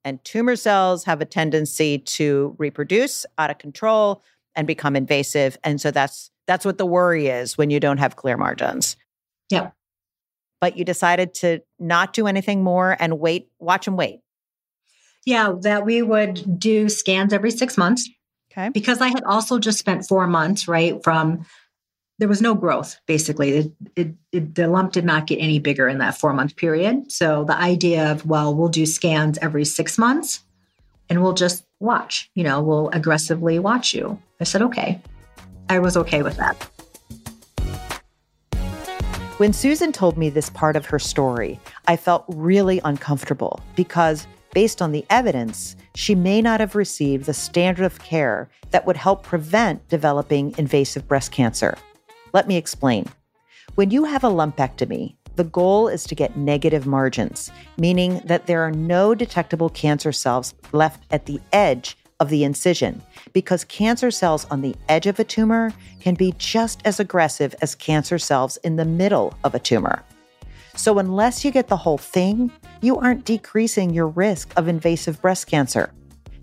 And 0.03 0.23
tumor 0.23 0.55
cells 0.55 1.03
have 1.03 1.21
a 1.21 1.25
tendency 1.25 1.99
to 1.99 2.55
reproduce 2.57 3.25
out 3.37 3.51
of 3.51 3.59
control 3.59 4.23
and 4.55 4.65
become 4.65 4.95
invasive. 4.95 5.57
And 5.63 5.79
so 5.79 5.91
that's 5.91 6.30
that's 6.47 6.65
what 6.65 6.77
the 6.77 6.85
worry 6.85 7.27
is 7.27 7.57
when 7.57 7.69
you 7.69 7.79
don't 7.79 7.97
have 7.97 8.15
clear 8.15 8.37
margins. 8.37 8.97
Yeah. 9.49 9.71
But 10.59 10.77
you 10.77 10.85
decided 10.85 11.33
to 11.35 11.61
not 11.79 12.13
do 12.13 12.27
anything 12.27 12.63
more 12.63 12.95
and 12.99 13.19
wait, 13.19 13.49
watch 13.59 13.87
and 13.87 13.97
wait. 13.97 14.21
Yeah, 15.25 15.53
that 15.61 15.85
we 15.85 16.01
would 16.01 16.59
do 16.59 16.89
scans 16.89 17.33
every 17.33 17.51
six 17.51 17.77
months. 17.77 18.09
Okay. 18.51 18.69
Because 18.69 19.01
I 19.01 19.07
had 19.07 19.23
also 19.23 19.59
just 19.59 19.79
spent 19.79 20.05
four 20.05 20.27
months, 20.27 20.67
right, 20.67 21.01
from 21.03 21.45
there 22.21 22.27
was 22.27 22.41
no 22.41 22.53
growth 22.53 22.99
basically. 23.07 23.57
It, 23.57 23.71
it, 23.95 24.15
it, 24.31 24.55
the 24.55 24.67
lump 24.67 24.91
did 24.91 25.05
not 25.05 25.25
get 25.25 25.37
any 25.37 25.57
bigger 25.57 25.87
in 25.87 25.97
that 25.97 26.17
four 26.17 26.33
month 26.33 26.55
period. 26.55 27.11
So 27.11 27.43
the 27.45 27.57
idea 27.57 28.11
of, 28.11 28.25
well, 28.27 28.53
we'll 28.53 28.69
do 28.69 28.85
scans 28.85 29.39
every 29.39 29.65
six 29.65 29.97
months 29.97 30.43
and 31.09 31.23
we'll 31.23 31.33
just 31.33 31.65
watch, 31.79 32.29
you 32.35 32.43
know, 32.43 32.61
we'll 32.61 32.89
aggressively 32.89 33.57
watch 33.57 33.95
you. 33.95 34.21
I 34.39 34.43
said, 34.43 34.61
okay. 34.61 35.01
I 35.71 35.79
was 35.79 35.95
okay 35.95 36.21
with 36.21 36.35
that. 36.35 36.57
When 39.37 39.53
Susan 39.53 39.93
told 39.93 40.17
me 40.17 40.29
this 40.29 40.49
part 40.49 40.75
of 40.75 40.85
her 40.87 40.99
story, 40.99 41.61
I 41.87 41.95
felt 41.95 42.25
really 42.27 42.81
uncomfortable 42.83 43.61
because, 43.77 44.27
based 44.53 44.81
on 44.81 44.91
the 44.91 45.05
evidence, 45.09 45.77
she 45.95 46.13
may 46.13 46.41
not 46.41 46.59
have 46.59 46.75
received 46.75 47.25
the 47.25 47.33
standard 47.33 47.85
of 47.85 47.99
care 47.99 48.49
that 48.71 48.85
would 48.85 48.97
help 48.97 49.23
prevent 49.23 49.87
developing 49.87 50.53
invasive 50.57 51.07
breast 51.07 51.31
cancer. 51.31 51.77
Let 52.33 52.49
me 52.49 52.57
explain. 52.57 53.05
When 53.75 53.91
you 53.91 54.03
have 54.03 54.25
a 54.25 54.29
lumpectomy, 54.29 55.15
the 55.37 55.45
goal 55.45 55.87
is 55.87 56.03
to 56.03 56.15
get 56.15 56.35
negative 56.35 56.85
margins, 56.85 57.49
meaning 57.77 58.21
that 58.25 58.45
there 58.45 58.61
are 58.61 58.71
no 58.71 59.15
detectable 59.15 59.69
cancer 59.69 60.11
cells 60.11 60.53
left 60.73 61.05
at 61.11 61.27
the 61.27 61.39
edge 61.53 61.95
of 62.21 62.29
the 62.29 62.45
incision 62.45 63.01
because 63.33 63.65
cancer 63.65 64.11
cells 64.11 64.45
on 64.51 64.61
the 64.61 64.75
edge 64.87 65.07
of 65.07 65.19
a 65.19 65.23
tumor 65.23 65.73
can 65.99 66.13
be 66.13 66.33
just 66.37 66.79
as 66.85 66.99
aggressive 66.99 67.53
as 67.61 67.75
cancer 67.75 68.19
cells 68.19 68.57
in 68.57 68.75
the 68.75 68.85
middle 68.85 69.33
of 69.43 69.55
a 69.55 69.59
tumor. 69.59 70.03
So, 70.75 70.99
unless 70.99 71.43
you 71.43 71.51
get 71.51 71.67
the 71.67 71.75
whole 71.75 71.97
thing, 71.97 72.51
you 72.81 72.95
aren't 72.97 73.25
decreasing 73.25 73.89
your 73.89 74.07
risk 74.07 74.53
of 74.55 74.69
invasive 74.69 75.21
breast 75.21 75.47
cancer. 75.47 75.91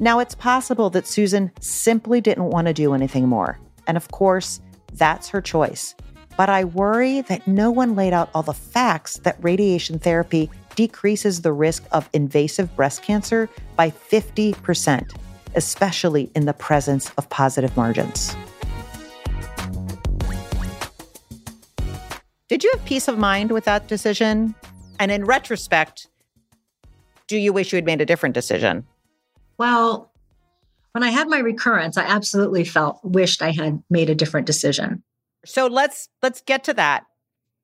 Now, 0.01 0.19
it's 0.19 0.35
possible 0.35 0.91
that 0.91 1.07
Susan 1.07 1.51
simply 1.61 2.21
didn't 2.21 2.51
want 2.51 2.67
to 2.67 2.75
do 2.75 2.93
anything 2.93 3.27
more. 3.27 3.59
And 3.87 3.97
of 3.97 4.11
course, 4.11 4.61
that's 4.93 5.29
her 5.29 5.41
choice. 5.41 5.95
But 6.37 6.51
I 6.51 6.65
worry 6.65 7.23
that 7.23 7.47
no 7.47 7.71
one 7.71 7.97
laid 7.97 8.13
out 8.13 8.31
all 8.35 8.43
the 8.43 8.53
facts 8.53 9.19
that 9.19 9.43
radiation 9.43 9.99
therapy 9.99 10.51
decreases 10.77 11.41
the 11.41 11.53
risk 11.53 11.85
of 11.91 12.09
invasive 12.13 12.75
breast 12.77 13.03
cancer 13.03 13.49
by 13.77 13.91
50% 13.91 15.11
especially 15.55 16.31
in 16.35 16.47
the 16.47 16.53
presence 16.53 17.11
of 17.19 17.29
positive 17.31 17.77
margins. 17.77 18.37
Did 22.49 22.65
you 22.65 22.71
have 22.75 22.85
peace 22.87 23.09
of 23.09 23.19
mind 23.19 23.53
with 23.53 23.65
that 23.65 23.89
decision? 23.89 24.55
And 24.99 25.11
in 25.13 25.25
retrospect, 25.25 26.09
do 27.27 27.37
you 27.37 27.53
wish 27.53 27.73
you 27.73 27.77
had 27.77 27.85
made 27.85 28.01
a 28.01 28.07
different 28.07 28.35
decision? 28.35 28.87
Well, 29.59 30.11
when 30.93 31.03
I 31.03 31.11
had 31.11 31.29
my 31.29 31.39
recurrence, 31.39 31.99
I 31.99 32.05
absolutely 32.05 32.65
felt 32.65 33.01
wished 33.05 33.43
I 33.43 33.51
had 33.51 33.83
made 33.91 34.09
a 34.09 34.15
different 34.15 34.47
decision. 34.47 35.03
So 35.45 35.67
let's 35.67 36.09
let's 36.23 36.41
get 36.41 36.65
to 36.65 36.75
that. 36.75 37.05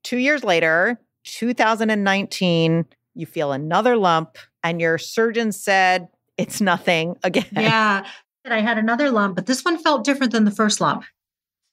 2 0.03 0.17
years 0.17 0.43
later, 0.43 0.99
2019, 1.23 2.85
you 3.15 3.25
feel 3.25 3.51
another 3.51 3.97
lump 3.97 4.37
and 4.63 4.79
your 4.79 4.99
surgeon 4.99 5.51
said 5.51 6.07
it's 6.37 6.61
nothing 6.61 7.15
again. 7.23 7.45
Yeah. 7.53 8.05
I 8.47 8.59
had 8.61 8.77
another 8.77 9.09
lump, 9.09 9.35
but 9.35 9.47
this 9.47 9.65
one 9.65 9.79
felt 9.79 10.03
different 10.03 10.31
than 10.31 10.45
the 10.45 10.51
first 10.51 10.79
lump. 10.79 11.03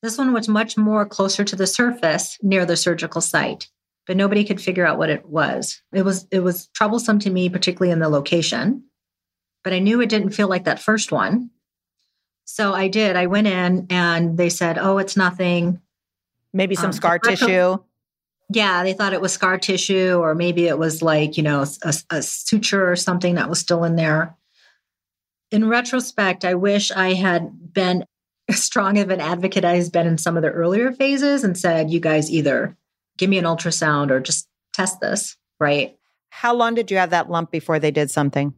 This 0.03 0.16
one 0.16 0.33
was 0.33 0.48
much 0.48 0.77
more 0.77 1.05
closer 1.05 1.44
to 1.44 1.55
the 1.55 1.66
surface 1.66 2.38
near 2.42 2.64
the 2.64 2.77
surgical 2.77 3.20
site, 3.20 3.68
but 4.07 4.16
nobody 4.16 4.42
could 4.42 4.61
figure 4.61 4.87
out 4.87 4.98
what 4.98 5.11
it 5.11 5.29
was. 5.29 5.83
It 5.92 6.03
was 6.03 6.27
it 6.31 6.40
was 6.40 6.68
troublesome 6.68 7.18
to 7.20 7.31
me, 7.31 7.48
particularly 7.51 7.92
in 7.92 7.98
the 7.98 8.09
location, 8.09 8.85
but 9.62 9.72
I 9.72 9.79
knew 9.79 10.01
it 10.01 10.09
didn't 10.09 10.31
feel 10.31 10.48
like 10.48 10.64
that 10.64 10.81
first 10.81 11.12
one. 11.12 11.51
So 12.46 12.72
I 12.72 12.88
did. 12.88 13.16
I 13.16 13.27
went 13.27 13.46
in 13.46 13.87
and 13.90 14.37
they 14.37 14.48
said, 14.48 14.79
"Oh, 14.79 14.98
it's 14.98 15.16
nothing." 15.16 15.81
Maybe 16.53 16.75
some 16.75 16.87
um, 16.87 16.92
scar 16.92 17.18
tissue. 17.18 17.77
Yeah, 18.48 18.83
they 18.83 18.92
thought 18.92 19.12
it 19.12 19.20
was 19.20 19.33
scar 19.33 19.59
tissue, 19.59 20.18
or 20.20 20.35
maybe 20.35 20.66
it 20.66 20.79
was 20.79 21.01
like 21.01 21.37
you 21.37 21.42
know 21.42 21.64
a, 21.83 21.94
a 22.11 22.22
suture 22.22 22.90
or 22.90 22.96
something 22.96 23.37
that 23.37 23.48
was 23.48 23.61
still 23.61 23.85
in 23.85 23.94
there 23.94 24.37
in 25.52 25.68
retrospect, 25.68 26.44
I 26.44 26.54
wish 26.54 26.90
I 26.90 27.12
had 27.12 27.72
been 27.72 28.04
as 28.48 28.62
strong 28.62 28.98
of 28.98 29.10
an 29.10 29.20
advocate 29.20 29.64
as 29.64 29.90
been 29.90 30.06
in 30.06 30.18
some 30.18 30.36
of 30.36 30.42
the 30.42 30.50
earlier 30.50 30.92
phases 30.92 31.44
and 31.44 31.56
said, 31.56 31.90
you 31.90 32.00
guys 32.00 32.30
either 32.30 32.76
give 33.18 33.30
me 33.30 33.38
an 33.38 33.44
ultrasound 33.44 34.10
or 34.10 34.18
just 34.18 34.48
test 34.72 35.00
this, 35.00 35.36
right? 35.60 35.96
How 36.30 36.54
long 36.54 36.74
did 36.74 36.90
you 36.90 36.96
have 36.96 37.10
that 37.10 37.30
lump 37.30 37.50
before 37.50 37.78
they 37.78 37.90
did 37.90 38.10
something? 38.10 38.54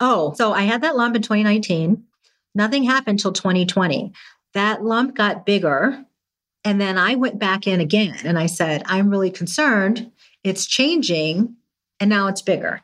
Oh, 0.00 0.32
so 0.34 0.52
I 0.52 0.62
had 0.62 0.82
that 0.82 0.96
lump 0.96 1.16
in 1.16 1.22
2019. 1.22 2.04
Nothing 2.54 2.84
happened 2.84 3.18
till 3.18 3.32
2020. 3.32 4.12
That 4.54 4.84
lump 4.84 5.14
got 5.14 5.44
bigger. 5.44 6.04
And 6.64 6.80
then 6.80 6.96
I 6.96 7.16
went 7.16 7.38
back 7.38 7.66
in 7.66 7.80
again 7.80 8.16
and 8.24 8.38
I 8.38 8.46
said, 8.46 8.82
I'm 8.86 9.10
really 9.10 9.30
concerned. 9.30 10.12
It's 10.44 10.64
changing 10.64 11.56
and 11.98 12.08
now 12.08 12.28
it's 12.28 12.42
bigger. 12.42 12.82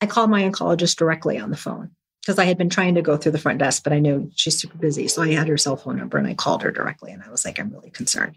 I 0.00 0.06
called 0.06 0.30
my 0.30 0.42
oncologist 0.42 0.96
directly 0.96 1.38
on 1.38 1.50
the 1.50 1.56
phone 1.56 1.90
because 2.22 2.38
I 2.38 2.44
had 2.44 2.58
been 2.58 2.68
trying 2.68 2.94
to 2.96 3.02
go 3.02 3.16
through 3.16 3.32
the 3.32 3.38
front 3.38 3.58
desk, 3.58 3.82
but 3.82 3.92
I 3.92 3.98
knew 3.98 4.30
she's 4.34 4.58
super 4.58 4.76
busy. 4.76 5.08
So 5.08 5.22
I 5.22 5.32
had 5.32 5.48
her 5.48 5.56
cell 5.56 5.76
phone 5.76 5.96
number 5.96 6.18
and 6.18 6.26
I 6.26 6.34
called 6.34 6.62
her 6.62 6.70
directly 6.70 7.12
and 7.12 7.22
I 7.22 7.30
was 7.30 7.44
like, 7.44 7.58
I'm 7.58 7.70
really 7.70 7.90
concerned. 7.90 8.36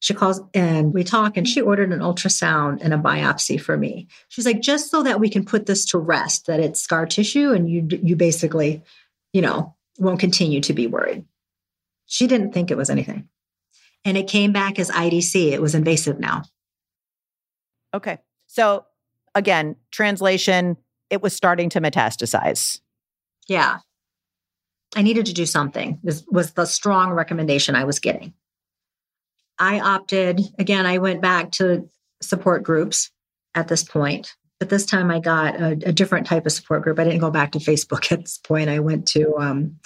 She 0.00 0.14
calls 0.14 0.40
and 0.52 0.92
we 0.92 1.04
talk 1.04 1.36
and 1.36 1.48
she 1.48 1.60
ordered 1.60 1.92
an 1.92 2.00
ultrasound 2.00 2.80
and 2.82 2.92
a 2.92 2.98
biopsy 2.98 3.60
for 3.60 3.76
me. 3.76 4.08
She's 4.28 4.44
like, 4.44 4.60
just 4.60 4.90
so 4.90 5.04
that 5.04 5.20
we 5.20 5.30
can 5.30 5.44
put 5.44 5.66
this 5.66 5.84
to 5.86 5.98
rest, 5.98 6.46
that 6.46 6.58
it's 6.58 6.82
scar 6.82 7.06
tissue 7.06 7.52
and 7.52 7.70
you 7.70 7.86
you 8.02 8.16
basically, 8.16 8.82
you 9.32 9.40
know, 9.40 9.76
won't 9.98 10.18
continue 10.18 10.60
to 10.62 10.72
be 10.72 10.88
worried. 10.88 11.24
She 12.06 12.26
didn't 12.26 12.52
think 12.52 12.70
it 12.70 12.76
was 12.76 12.90
anything. 12.90 13.28
And 14.04 14.16
it 14.16 14.26
came 14.26 14.52
back 14.52 14.80
as 14.80 14.90
IDC. 14.90 15.52
It 15.52 15.62
was 15.62 15.76
invasive 15.76 16.18
now. 16.18 16.42
Okay. 17.94 18.18
So 18.48 18.86
again, 19.36 19.76
translation, 19.92 20.76
it 21.12 21.22
was 21.22 21.36
starting 21.36 21.68
to 21.68 21.80
metastasize. 21.80 22.80
Yeah. 23.46 23.78
I 24.96 25.02
needed 25.02 25.26
to 25.26 25.34
do 25.34 25.44
something. 25.44 26.00
This 26.02 26.24
was 26.30 26.52
the 26.52 26.64
strong 26.64 27.12
recommendation 27.12 27.76
I 27.76 27.84
was 27.84 27.98
getting. 27.98 28.32
I 29.58 29.78
opted, 29.78 30.40
again, 30.58 30.86
I 30.86 30.98
went 30.98 31.20
back 31.20 31.52
to 31.52 31.88
support 32.22 32.62
groups 32.62 33.10
at 33.54 33.68
this 33.68 33.84
point. 33.84 34.34
But 34.58 34.70
this 34.70 34.86
time 34.86 35.10
I 35.10 35.18
got 35.18 35.60
a, 35.60 35.72
a, 35.72 35.92
different 35.92 36.26
type 36.26 36.46
of 36.46 36.52
support 36.52 36.82
group. 36.82 36.98
I 36.98 37.04
didn't 37.04 37.18
go 37.18 37.30
back 37.30 37.52
to 37.52 37.58
Facebook 37.70 38.10
at 38.10 38.20
this 38.20 38.38
point. 38.38 38.70
I 38.70 38.78
went 38.78 39.06
to, 39.08 39.36
um, 39.36 39.76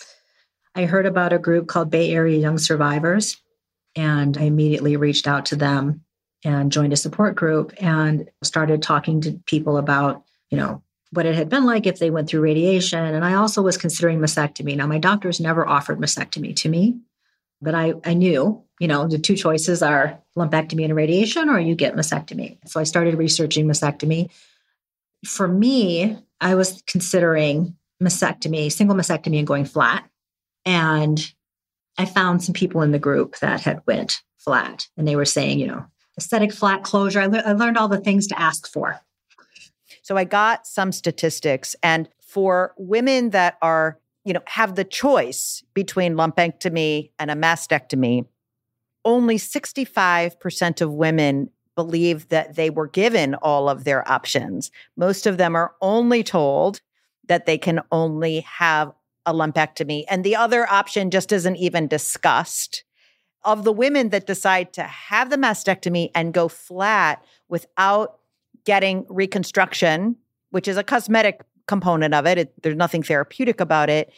I 0.77 0.85
heard 0.85 1.07
about 1.07 1.33
a 1.33 1.39
group 1.39 1.67
called 1.67 1.91
Bay 1.91 2.13
Area 2.13 2.39
Young 2.39 2.59
Survivors, 2.59 3.41
and 3.97 4.39
I 4.39 4.43
immediately 4.43 4.97
reached 4.97 5.27
out 5.27 5.47
to 5.47 5.57
them 5.57 6.05
and 6.45 6.71
joined 6.71 6.93
a 6.93 6.97
support 6.97 7.35
group 7.35 7.73
and 7.81 8.31
started 8.45 8.83
talking 8.83 9.23
to 9.23 9.41
people 9.47 9.79
about, 9.79 10.23
you 10.51 10.59
know, 10.59 10.83
what 11.17 11.27
it 11.27 11.35
had 11.35 11.49
been 11.49 11.65
like 11.65 11.87
if 11.87 11.99
they 11.99 12.11
went 12.11 12.29
through 12.29 12.43
radiation. 12.43 13.03
And 13.03 13.25
I 13.25 13.35
also 13.35 13.63
was 13.63 13.79
considering 13.79 14.19
mastectomy. 14.19 14.77
Now, 14.77 14.87
my 14.87 14.99
doctors 14.99 15.41
never 15.41 15.67
offered 15.67 15.99
mastectomy 15.99 16.55
to 16.57 16.69
me, 16.69 16.99
but 17.63 17.75
I, 17.75 17.95
I 18.05 18.15
knew, 18.15 18.63
you 18.79 18.87
know, 18.87 19.09
the 19.09 19.19
two 19.19 19.35
choices 19.35 19.83
are 19.83 20.21
lumpectomy 20.37 20.85
and 20.85 20.95
radiation, 20.95 21.49
or 21.49 21.59
you 21.59 21.75
get 21.75 21.97
mastectomy. 21.97 22.59
So 22.69 22.79
I 22.79 22.85
started 22.85 23.17
researching 23.17 23.67
mastectomy. 23.67 24.31
For 25.25 25.49
me, 25.49 26.19
I 26.41 26.55
was 26.55 26.83
considering 26.87 27.75
mastectomy, 28.03 28.71
single 28.71 28.97
mastectomy, 28.97 29.39
and 29.39 29.47
going 29.47 29.65
flat. 29.65 30.09
And 30.67 31.33
I 31.97 32.05
found 32.05 32.45
some 32.45 32.53
people 32.53 32.83
in 32.83 32.93
the 32.93 32.99
group 32.99 33.39
that 33.39 33.63
had 33.63 33.81
went 33.87 34.21
flat, 34.37 34.87
and 34.99 35.09
they 35.09 35.17
were 35.17 35.25
saying, 35.25 35.59
you 35.59 35.67
know, 35.67 35.87
aesthetic 36.19 36.53
flat 36.53 36.83
closure. 36.83 37.21
I, 37.21 37.27
le- 37.27 37.39
I 37.39 37.53
learned 37.53 37.79
all 37.79 37.89
the 37.89 38.01
things 38.01 38.27
to 38.27 38.41
ask 38.41 38.71
for 38.71 39.01
so 40.07 40.17
I 40.17 40.23
got 40.23 40.69
some 40.69 40.93
statistics 40.93 41.75
and 41.83 42.09
for 42.21 42.75
women 42.79 43.31
that 43.31 43.59
are, 43.61 43.99
you 44.25 44.33
know, 44.33 44.43
have 44.47 44.77
the 44.77 44.85
choice 44.85 45.65
between 45.75 46.15
lumpectomy 46.15 47.11
and 47.19 47.29
a 47.29 47.35
mastectomy, 47.35 48.25
only 49.05 49.37
65% 49.37 50.81
of 50.81 50.93
women 50.93 51.51
believe 51.75 52.29
that 52.29 52.55
they 52.55 52.71
were 52.71 52.87
given 52.87 53.35
all 53.35 53.69
of 53.69 53.83
their 53.83 54.09
options. 54.09 54.71
Most 54.97 55.27
of 55.27 55.39
them 55.39 55.57
are 55.57 55.75
only 55.81 56.23
told 56.23 56.81
that 57.27 57.47
they 57.47 57.59
can 57.59 57.81
only 57.91 58.43
have 58.43 58.93
a 59.27 59.35
lumpectomy, 59.35 60.05
and 60.09 60.23
the 60.23 60.37
other 60.37 60.71
option 60.71 61.11
just 61.11 61.33
isn't 61.33 61.57
even 61.57 61.89
discussed. 61.89 62.85
Of 63.43 63.65
the 63.65 63.73
women 63.73 64.11
that 64.11 64.29
decide 64.29 64.73
to 64.75 64.85
have 64.85 65.31
the 65.31 65.37
mastectomy 65.37 66.13
and 66.15 66.33
go 66.33 66.47
flat 66.47 67.25
without 67.49 68.21
getting 68.67 69.07
reconstruction, 69.09 70.17
which 70.51 70.69
is 70.69 70.77
a 70.77 70.85
cosmetic 70.85 71.41
component 71.67 72.13
of 72.13 72.27
it, 72.27 72.39
it 72.39 72.63
there's 72.63 72.77
nothing 72.77 73.03
therapeutic 73.03 73.61
about 73.61 73.89
it. 73.89 74.13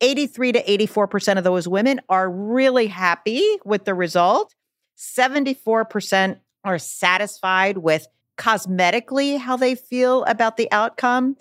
83 0.00 0.52
to 0.52 0.62
84% 0.64 1.38
of 1.38 1.44
those 1.44 1.66
women 1.66 2.00
are 2.08 2.30
really 2.30 2.88
happy 2.88 3.58
with 3.64 3.84
the 3.84 3.94
result. 3.94 4.54
74% 4.98 6.38
are 6.64 6.78
satisfied 6.78 7.78
with 7.78 8.06
cosmetically 8.36 9.38
how 9.38 9.56
they 9.56 9.74
feel 9.74 10.24
about 10.24 10.56
the 10.56 10.70
outcome. 10.72 11.36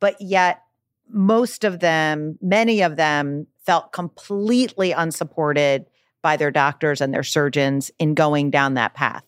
But 0.00 0.16
yet, 0.20 0.62
most 1.08 1.64
of 1.64 1.80
them, 1.80 2.38
many 2.40 2.82
of 2.82 2.96
them, 2.96 3.46
felt 3.66 3.92
completely 3.92 4.92
unsupported 4.92 5.86
by 6.22 6.36
their 6.36 6.50
doctors 6.50 7.00
and 7.00 7.12
their 7.12 7.22
surgeons 7.22 7.90
in 7.98 8.14
going 8.14 8.50
down 8.50 8.74
that 8.74 8.94
path. 8.94 9.24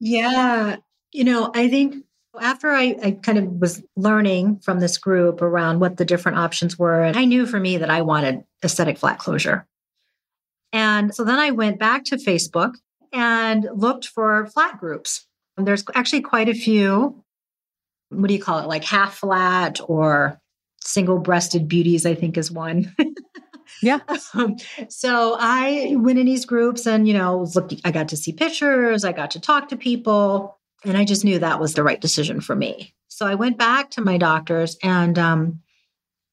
Yeah. 0.00 0.76
You 1.12 1.24
know, 1.24 1.50
I 1.54 1.68
think 1.68 2.04
after 2.40 2.70
I, 2.70 2.96
I, 3.02 3.10
kind 3.12 3.38
of 3.38 3.46
was 3.60 3.82
learning 3.96 4.60
from 4.60 4.80
this 4.80 4.98
group 4.98 5.42
around 5.42 5.80
what 5.80 5.96
the 5.96 6.04
different 6.04 6.38
options 6.38 6.78
were, 6.78 7.02
and 7.02 7.16
I 7.16 7.24
knew 7.24 7.46
for 7.46 7.58
me 7.58 7.78
that 7.78 7.90
I 7.90 8.02
wanted 8.02 8.44
aesthetic 8.64 8.98
flat 8.98 9.18
closure. 9.18 9.66
And 10.72 11.14
so 11.14 11.24
then 11.24 11.38
I 11.38 11.50
went 11.50 11.78
back 11.78 12.04
to 12.06 12.16
Facebook 12.16 12.74
and 13.12 13.66
looked 13.74 14.06
for 14.06 14.46
flat 14.48 14.78
groups. 14.78 15.26
And 15.56 15.66
there's 15.66 15.84
actually 15.94 16.20
quite 16.20 16.48
a 16.48 16.54
few. 16.54 17.24
What 18.10 18.28
do 18.28 18.34
you 18.34 18.42
call 18.42 18.60
it? 18.60 18.68
Like 18.68 18.84
half 18.84 19.16
flat 19.16 19.80
or 19.86 20.38
single 20.80 21.18
breasted 21.18 21.68
beauties, 21.68 22.06
I 22.06 22.14
think 22.14 22.36
is 22.36 22.52
one. 22.52 22.94
Yeah. 23.82 24.00
Um, 24.34 24.56
so 24.88 25.36
I 25.38 25.94
went 25.96 26.18
in 26.18 26.26
these 26.26 26.44
groups 26.44 26.86
and, 26.86 27.06
you 27.06 27.14
know, 27.14 27.38
was 27.38 27.54
looking, 27.54 27.80
I 27.84 27.90
got 27.90 28.08
to 28.08 28.16
see 28.16 28.32
pictures, 28.32 29.04
I 29.04 29.12
got 29.12 29.30
to 29.32 29.40
talk 29.40 29.68
to 29.68 29.76
people. 29.76 30.57
And 30.84 30.96
I 30.96 31.04
just 31.04 31.24
knew 31.24 31.38
that 31.38 31.60
was 31.60 31.74
the 31.74 31.82
right 31.82 32.00
decision 32.00 32.40
for 32.40 32.54
me. 32.54 32.94
So 33.08 33.26
I 33.26 33.34
went 33.34 33.58
back 33.58 33.90
to 33.92 34.00
my 34.00 34.16
doctors 34.16 34.76
and 34.82 35.18
um, 35.18 35.60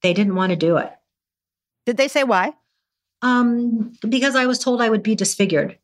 they 0.02 0.14
didn't 0.14 0.36
want 0.36 0.52
to 0.52 0.56
do 0.56 0.78
it. 0.78 0.92
Did 1.86 1.98
they 1.98 2.08
say 2.08 2.24
why? 2.24 2.54
Um, 3.22 3.94
because 4.08 4.36
I 4.36 4.46
was 4.46 4.60
told 4.60 4.82
I 4.82 4.90
would 4.90 5.04
be 5.04 5.16
disfigured. 5.16 5.78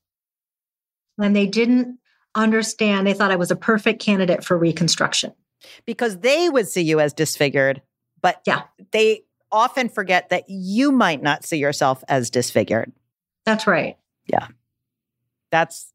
And 1.18 1.36
they 1.36 1.48
didn't 1.48 1.98
understand. 2.36 3.06
They 3.06 3.14
thought 3.14 3.32
I 3.32 3.36
was 3.36 3.52
a 3.52 3.56
perfect 3.56 4.02
candidate 4.02 4.44
for 4.44 4.58
reconstruction. 4.58 5.34
Because 5.86 6.20
they 6.20 6.50
would 6.50 6.68
see 6.68 6.82
you 6.82 7.00
as 7.00 7.14
disfigured, 7.14 7.82
but 8.22 8.42
yeah, 8.46 8.64
they 8.92 9.24
often 9.52 9.90
forget 9.90 10.30
that 10.30 10.46
you 10.48 10.92
might 10.92 11.22
not 11.22 11.46
see 11.46 11.58
yourself 11.58 12.04
as 12.08 12.30
disfigured. 12.30 12.92
That's 13.46 13.68
right. 13.68 13.98
Yeah. 14.28 14.48
That's 15.52 15.94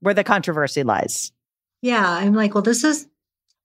where 0.00 0.14
the 0.14 0.24
controversy 0.24 0.82
lies. 0.82 1.32
Yeah. 1.82 2.08
I'm 2.08 2.34
like, 2.34 2.54
well, 2.54 2.62
this 2.62 2.84
is, 2.84 3.06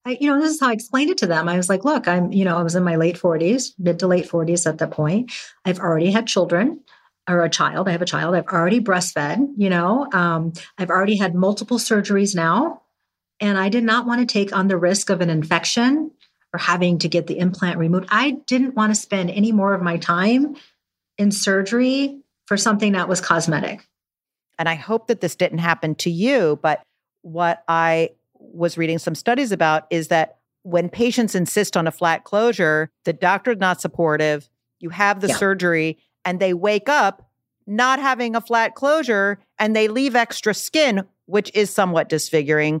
I, 0.04 0.16
you 0.20 0.30
know, 0.30 0.40
this 0.40 0.54
is 0.54 0.60
how 0.60 0.68
I 0.68 0.72
explained 0.72 1.10
it 1.10 1.18
to 1.18 1.26
them. 1.26 1.48
I 1.48 1.56
was 1.56 1.68
like, 1.68 1.84
look, 1.84 2.08
I'm, 2.08 2.32
you 2.32 2.44
know, 2.44 2.56
I 2.56 2.62
was 2.62 2.74
in 2.74 2.84
my 2.84 2.96
late 2.96 3.16
40s, 3.16 3.72
mid 3.78 3.98
to 3.98 4.06
late 4.06 4.28
40s 4.28 4.66
at 4.66 4.78
that 4.78 4.90
point. 4.90 5.32
I've 5.64 5.80
already 5.80 6.10
had 6.10 6.26
children 6.26 6.80
or 7.28 7.42
a 7.42 7.50
child. 7.50 7.88
I 7.88 7.92
have 7.92 8.02
a 8.02 8.06
child. 8.06 8.34
I've 8.34 8.46
already 8.46 8.80
breastfed, 8.80 9.48
you 9.56 9.68
know, 9.68 10.06
um, 10.12 10.52
I've 10.78 10.90
already 10.90 11.16
had 11.16 11.34
multiple 11.34 11.78
surgeries 11.78 12.34
now. 12.34 12.82
And 13.40 13.58
I 13.58 13.68
did 13.68 13.84
not 13.84 14.06
want 14.06 14.26
to 14.26 14.32
take 14.32 14.56
on 14.56 14.68
the 14.68 14.78
risk 14.78 15.10
of 15.10 15.20
an 15.20 15.28
infection 15.28 16.10
or 16.54 16.58
having 16.58 16.98
to 17.00 17.08
get 17.08 17.26
the 17.26 17.38
implant 17.38 17.78
removed. 17.78 18.06
I 18.10 18.38
didn't 18.46 18.74
want 18.74 18.94
to 18.94 19.00
spend 19.00 19.30
any 19.30 19.52
more 19.52 19.74
of 19.74 19.82
my 19.82 19.98
time 19.98 20.56
in 21.18 21.30
surgery 21.30 22.20
for 22.46 22.56
something 22.56 22.92
that 22.92 23.08
was 23.08 23.20
cosmetic. 23.20 23.86
And 24.58 24.68
I 24.68 24.74
hope 24.74 25.08
that 25.08 25.20
this 25.20 25.34
didn't 25.34 25.58
happen 25.58 25.96
to 25.96 26.10
you, 26.10 26.58
but 26.62 26.82
what 27.26 27.64
I 27.66 28.10
was 28.38 28.78
reading 28.78 28.98
some 28.98 29.16
studies 29.16 29.50
about 29.50 29.88
is 29.90 30.08
that 30.08 30.36
when 30.62 30.88
patients 30.88 31.34
insist 31.34 31.76
on 31.76 31.88
a 31.88 31.90
flat 31.90 32.22
closure, 32.22 32.88
the 33.04 33.12
doctor's 33.12 33.58
not 33.58 33.80
supportive. 33.80 34.48
You 34.78 34.90
have 34.90 35.20
the 35.20 35.28
yeah. 35.28 35.34
surgery 35.34 35.98
and 36.24 36.38
they 36.38 36.54
wake 36.54 36.88
up 36.88 37.28
not 37.66 37.98
having 37.98 38.36
a 38.36 38.40
flat 38.40 38.76
closure 38.76 39.40
and 39.58 39.74
they 39.74 39.88
leave 39.88 40.14
extra 40.14 40.54
skin, 40.54 41.02
which 41.24 41.50
is 41.52 41.68
somewhat 41.68 42.08
disfiguring. 42.08 42.80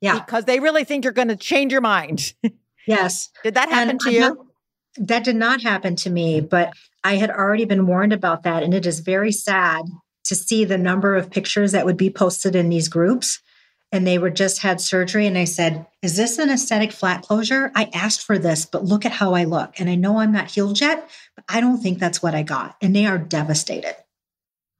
Yeah. 0.00 0.18
Because 0.18 0.44
they 0.46 0.58
really 0.58 0.82
think 0.82 1.04
you're 1.04 1.12
going 1.12 1.28
to 1.28 1.36
change 1.36 1.70
your 1.70 1.80
mind. 1.80 2.34
yes. 2.88 3.30
Did 3.44 3.54
that 3.54 3.68
happen 3.68 3.90
and 3.90 4.00
to 4.00 4.12
you? 4.12 4.20
Not, 4.20 4.36
that 4.96 5.24
did 5.24 5.36
not 5.36 5.62
happen 5.62 5.94
to 5.96 6.10
me, 6.10 6.40
but 6.40 6.72
I 7.04 7.14
had 7.14 7.30
already 7.30 7.64
been 7.64 7.86
warned 7.86 8.12
about 8.12 8.42
that. 8.42 8.64
And 8.64 8.74
it 8.74 8.86
is 8.86 8.98
very 8.98 9.30
sad 9.30 9.84
to 10.24 10.34
see 10.34 10.64
the 10.64 10.78
number 10.78 11.14
of 11.14 11.30
pictures 11.30 11.70
that 11.70 11.86
would 11.86 11.96
be 11.96 12.10
posted 12.10 12.56
in 12.56 12.70
these 12.70 12.88
groups 12.88 13.40
and 13.90 14.06
they 14.06 14.18
were 14.18 14.30
just 14.30 14.60
had 14.60 14.80
surgery 14.80 15.26
and 15.26 15.38
I 15.38 15.44
said, 15.44 15.86
"Is 16.02 16.16
this 16.16 16.38
an 16.38 16.50
aesthetic 16.50 16.92
flat 16.92 17.22
closure? 17.22 17.72
I 17.74 17.90
asked 17.94 18.22
for 18.22 18.38
this, 18.38 18.66
but 18.66 18.84
look 18.84 19.06
at 19.06 19.12
how 19.12 19.34
I 19.34 19.44
look. 19.44 19.80
And 19.80 19.88
I 19.88 19.94
know 19.94 20.18
I'm 20.18 20.32
not 20.32 20.50
healed 20.50 20.80
yet, 20.80 21.08
but 21.34 21.44
I 21.48 21.60
don't 21.60 21.78
think 21.78 21.98
that's 21.98 22.22
what 22.22 22.34
I 22.34 22.42
got." 22.42 22.76
And 22.80 22.94
they 22.94 23.06
are 23.06 23.18
devastated. 23.18 23.96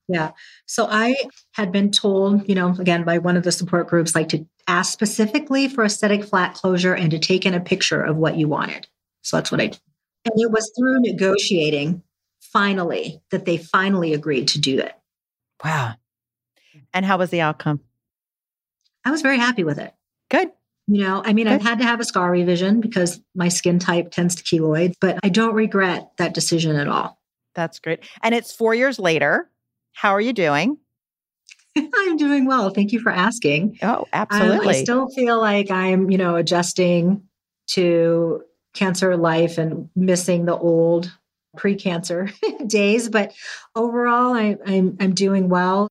Yeah. 0.09 0.33
So 0.67 0.87
I 0.91 1.17
had 1.53 1.71
been 1.71 1.91
told, 1.91 2.49
you 2.49 2.55
know, 2.55 2.75
again 2.79 3.05
by 3.05 3.19
one 3.19 3.37
of 3.37 3.43
the 3.43 3.53
support 3.53 3.89
groups 3.89 4.15
like 4.15 4.31
to 4.31 4.47
ask 4.67 4.93
specifically 4.93 5.69
for 5.69 5.85
aesthetic 5.85 6.25
flat 6.25 6.55
closure 6.55 6.95
and 6.95 7.11
to 7.11 7.19
take 7.19 7.45
in 7.45 7.55
a 7.55 7.61
picture 7.61 8.03
of 8.03 8.17
what 8.17 8.37
you 8.37 8.49
wanted. 8.49 8.89
So 9.23 9.37
that's 9.37 9.53
what 9.53 9.61
I 9.61 9.67
did. 9.69 9.81
And 10.25 10.35
it 10.37 10.51
was 10.51 10.73
through 10.77 11.01
negotiating 11.01 12.03
finally 12.41 13.21
that 13.31 13.45
they 13.45 13.59
finally 13.59 14.15
agreed 14.15 14.49
to 14.49 14.59
do 14.59 14.79
it. 14.79 14.95
Wow. 15.63 15.95
And 16.95 17.05
how 17.05 17.19
was 17.19 17.31
the 17.31 17.43
outcome? 17.43 17.81
I 19.09 19.11
was 19.11 19.23
very 19.23 19.39
happy 19.39 19.65
with 19.65 19.79
it. 19.79 19.95
Good. 20.31 20.51
You 20.87 21.01
know, 21.01 21.23
I 21.25 21.33
mean, 21.33 21.47
Good. 21.47 21.55
I've 21.55 21.63
had 21.63 21.79
to 21.79 21.85
have 21.85 21.99
a 21.99 22.05
scar 22.05 22.31
revision 22.31 22.83
because 22.83 23.23
my 23.35 23.49
skin 23.49 23.79
type 23.79 24.11
tends 24.11 24.35
to 24.35 24.43
keloid, 24.43 24.97
but 25.01 25.19
I 25.23 25.31
don't 25.31 25.55
regret 25.55 26.11
that 26.19 26.35
decision 26.35 26.77
at 26.77 26.89
all. 26.89 27.19
That's 27.55 27.79
great. 27.79 28.01
And 28.23 28.35
it's 28.35 28.53
four 28.53 28.75
years 28.75 28.99
later. 28.99 29.51
How 29.95 30.11
are 30.11 30.21
you 30.21 30.35
doing? 30.35 30.77
I'm 31.77 32.19
doing 32.19 32.45
well. 32.45 32.69
Thank 32.69 32.93
you 32.93 33.01
for 33.01 33.11
asking. 33.11 33.79
Oh, 33.83 34.05
absolutely. 34.13 34.67
Um, 34.67 34.69
I 34.69 34.83
still 34.83 35.09
feel 35.09 35.39
like 35.39 35.71
I'm, 35.71 36.11
you 36.11 36.19
know, 36.19 36.37
adjusting 36.37 37.23
to 37.69 38.43
cancer 38.75 39.17
life 39.17 39.57
and 39.57 39.89
missing 39.97 40.45
the 40.45 40.57
old 40.57 41.11
pre-cancer 41.57 42.31
days, 42.67 43.09
but 43.09 43.33
overall, 43.75 44.35
I, 44.35 44.57
I'm 44.67 44.99
I'm 45.01 45.15
doing 45.15 45.49
well. 45.49 45.88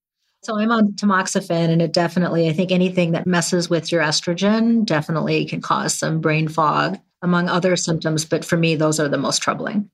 So 0.47 0.57
I'm 0.57 0.71
on 0.71 0.93
tamoxifen, 0.93 1.69
and 1.69 1.81
it 1.81 1.91
definitely, 1.91 2.47
I 2.47 2.53
think 2.53 2.71
anything 2.71 3.11
that 3.11 3.27
messes 3.27 3.69
with 3.69 3.91
your 3.91 4.01
estrogen 4.01 4.85
definitely 4.85 5.43
can 5.43 5.59
cause 5.59 5.93
some 5.93 6.21
brain 6.21 6.47
fog, 6.47 6.97
among 7.21 7.49
other 7.49 7.75
symptoms. 7.75 8.23
But 8.23 8.45
for 8.45 8.55
me, 8.55 8.73
those 8.75 8.97
are 8.97 9.09
the 9.09 9.17
most 9.17 9.41
troubling. 9.41 9.89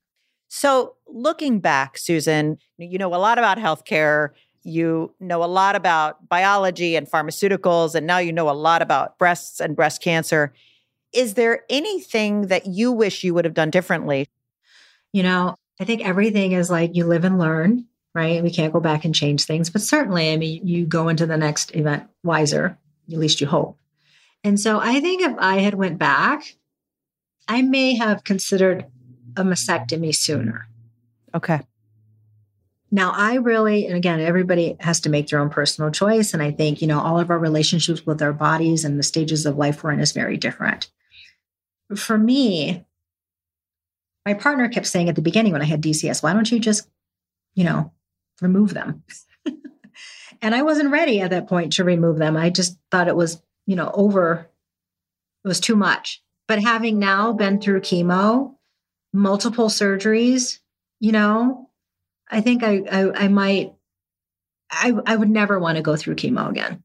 So 0.49 0.93
looking 1.07 1.59
back, 1.59 1.97
Susan, 1.97 2.59
you 2.77 2.99
know 2.99 3.15
a 3.15 3.17
lot 3.17 3.39
about 3.39 3.57
healthcare. 3.57 4.29
You 4.61 5.15
know 5.19 5.43
a 5.43 5.49
lot 5.49 5.75
about 5.75 6.29
biology 6.29 6.95
and 6.95 7.09
pharmaceuticals, 7.09 7.95
and 7.95 8.05
now 8.05 8.19
you 8.19 8.31
know 8.31 8.47
a 8.47 8.51
lot 8.51 8.83
about 8.83 9.17
breasts 9.17 9.59
and 9.59 9.75
breast 9.75 10.03
cancer. 10.03 10.53
Is 11.13 11.33
there 11.33 11.63
anything 11.67 12.45
that 12.49 12.67
you 12.67 12.91
wish 12.91 13.23
you 13.23 13.33
would 13.33 13.45
have 13.45 13.55
done 13.55 13.71
differently? 13.71 14.27
You 15.13 15.23
know, 15.23 15.55
I 15.81 15.85
think 15.85 16.05
everything 16.05 16.51
is 16.51 16.69
like 16.69 16.95
you 16.95 17.05
live 17.05 17.23
and 17.23 17.39
learn, 17.39 17.87
right? 18.13 18.43
We 18.43 18.51
can't 18.51 18.73
go 18.73 18.79
back 18.79 19.05
and 19.05 19.15
change 19.15 19.45
things, 19.45 19.69
but 19.69 19.81
certainly, 19.81 20.31
I 20.31 20.37
mean, 20.37 20.65
you 20.67 20.85
go 20.85 21.09
into 21.09 21.25
the 21.25 21.37
next 21.37 21.75
event 21.75 22.07
wiser, 22.23 22.77
at 23.11 23.17
least 23.17 23.41
you 23.41 23.47
hope. 23.47 23.77
And 24.43 24.59
so 24.59 24.79
I 24.79 24.99
think 24.99 25.21
if 25.21 25.35
I 25.39 25.59
had 25.59 25.73
went 25.73 25.97
back, 25.97 26.55
I 27.47 27.61
may 27.61 27.95
have 27.95 28.23
considered 28.23 28.85
a 29.35 29.43
mastectomy 29.43 30.15
sooner. 30.15 30.67
Okay. 31.33 31.61
Now, 32.91 33.11
I 33.15 33.35
really, 33.35 33.87
and 33.87 33.95
again, 33.95 34.19
everybody 34.19 34.77
has 34.79 34.99
to 35.01 35.09
make 35.09 35.27
their 35.27 35.39
own 35.39 35.49
personal 35.49 35.89
choice. 35.89 36.33
And 36.33 36.43
I 36.43 36.51
think, 36.51 36.79
you 36.79 36.87
know, 36.87 36.99
all 36.99 37.19
of 37.19 37.31
our 37.31 37.39
relationships 37.39 38.05
with 38.05 38.21
our 38.21 38.33
bodies 38.33 38.85
and 38.85 38.99
the 38.99 39.03
stages 39.03 39.47
of 39.47 39.57
life 39.57 39.83
we're 39.83 39.93
in 39.93 39.99
is 39.99 40.11
very 40.11 40.37
different. 40.37 40.91
For 41.95 42.19
me, 42.19 42.85
my 44.27 44.35
partner 44.35 44.69
kept 44.69 44.85
saying 44.85 45.09
at 45.09 45.15
the 45.15 45.23
beginning 45.23 45.53
when 45.53 45.61
I 45.63 45.65
had 45.65 45.81
DCS, 45.81 46.21
why 46.21 46.33
don't 46.33 46.51
you 46.51 46.59
just, 46.59 46.87
you 47.55 47.63
know, 47.63 47.91
remove 48.41 48.73
them? 48.73 49.03
and 50.41 50.55
I 50.55 50.61
wasn't 50.61 50.91
ready 50.91 51.21
at 51.21 51.31
that 51.31 51.47
point 51.47 51.73
to 51.73 51.83
remove 51.83 52.17
them. 52.17 52.37
I 52.37 52.49
just 52.49 52.77
thought 52.91 53.07
it 53.07 53.15
was, 53.15 53.41
you 53.65 53.75
know, 53.75 53.91
over, 53.93 54.49
it 55.43 55.47
was 55.47 55.59
too 55.59 55.75
much. 55.75 56.21
But 56.47 56.61
having 56.61 56.99
now 56.99 57.33
been 57.33 57.59
through 57.61 57.81
chemo, 57.81 58.55
multiple 59.13 59.69
surgeries, 59.69 60.59
you 60.99 61.11
know, 61.11 61.69
I 62.29 62.41
think 62.41 62.63
I, 62.63 62.83
I, 62.91 63.25
I 63.25 63.27
might, 63.27 63.73
I, 64.71 64.93
I 65.05 65.15
would 65.15 65.29
never 65.29 65.59
want 65.59 65.77
to 65.77 65.83
go 65.83 65.95
through 65.95 66.15
chemo 66.15 66.49
again. 66.49 66.83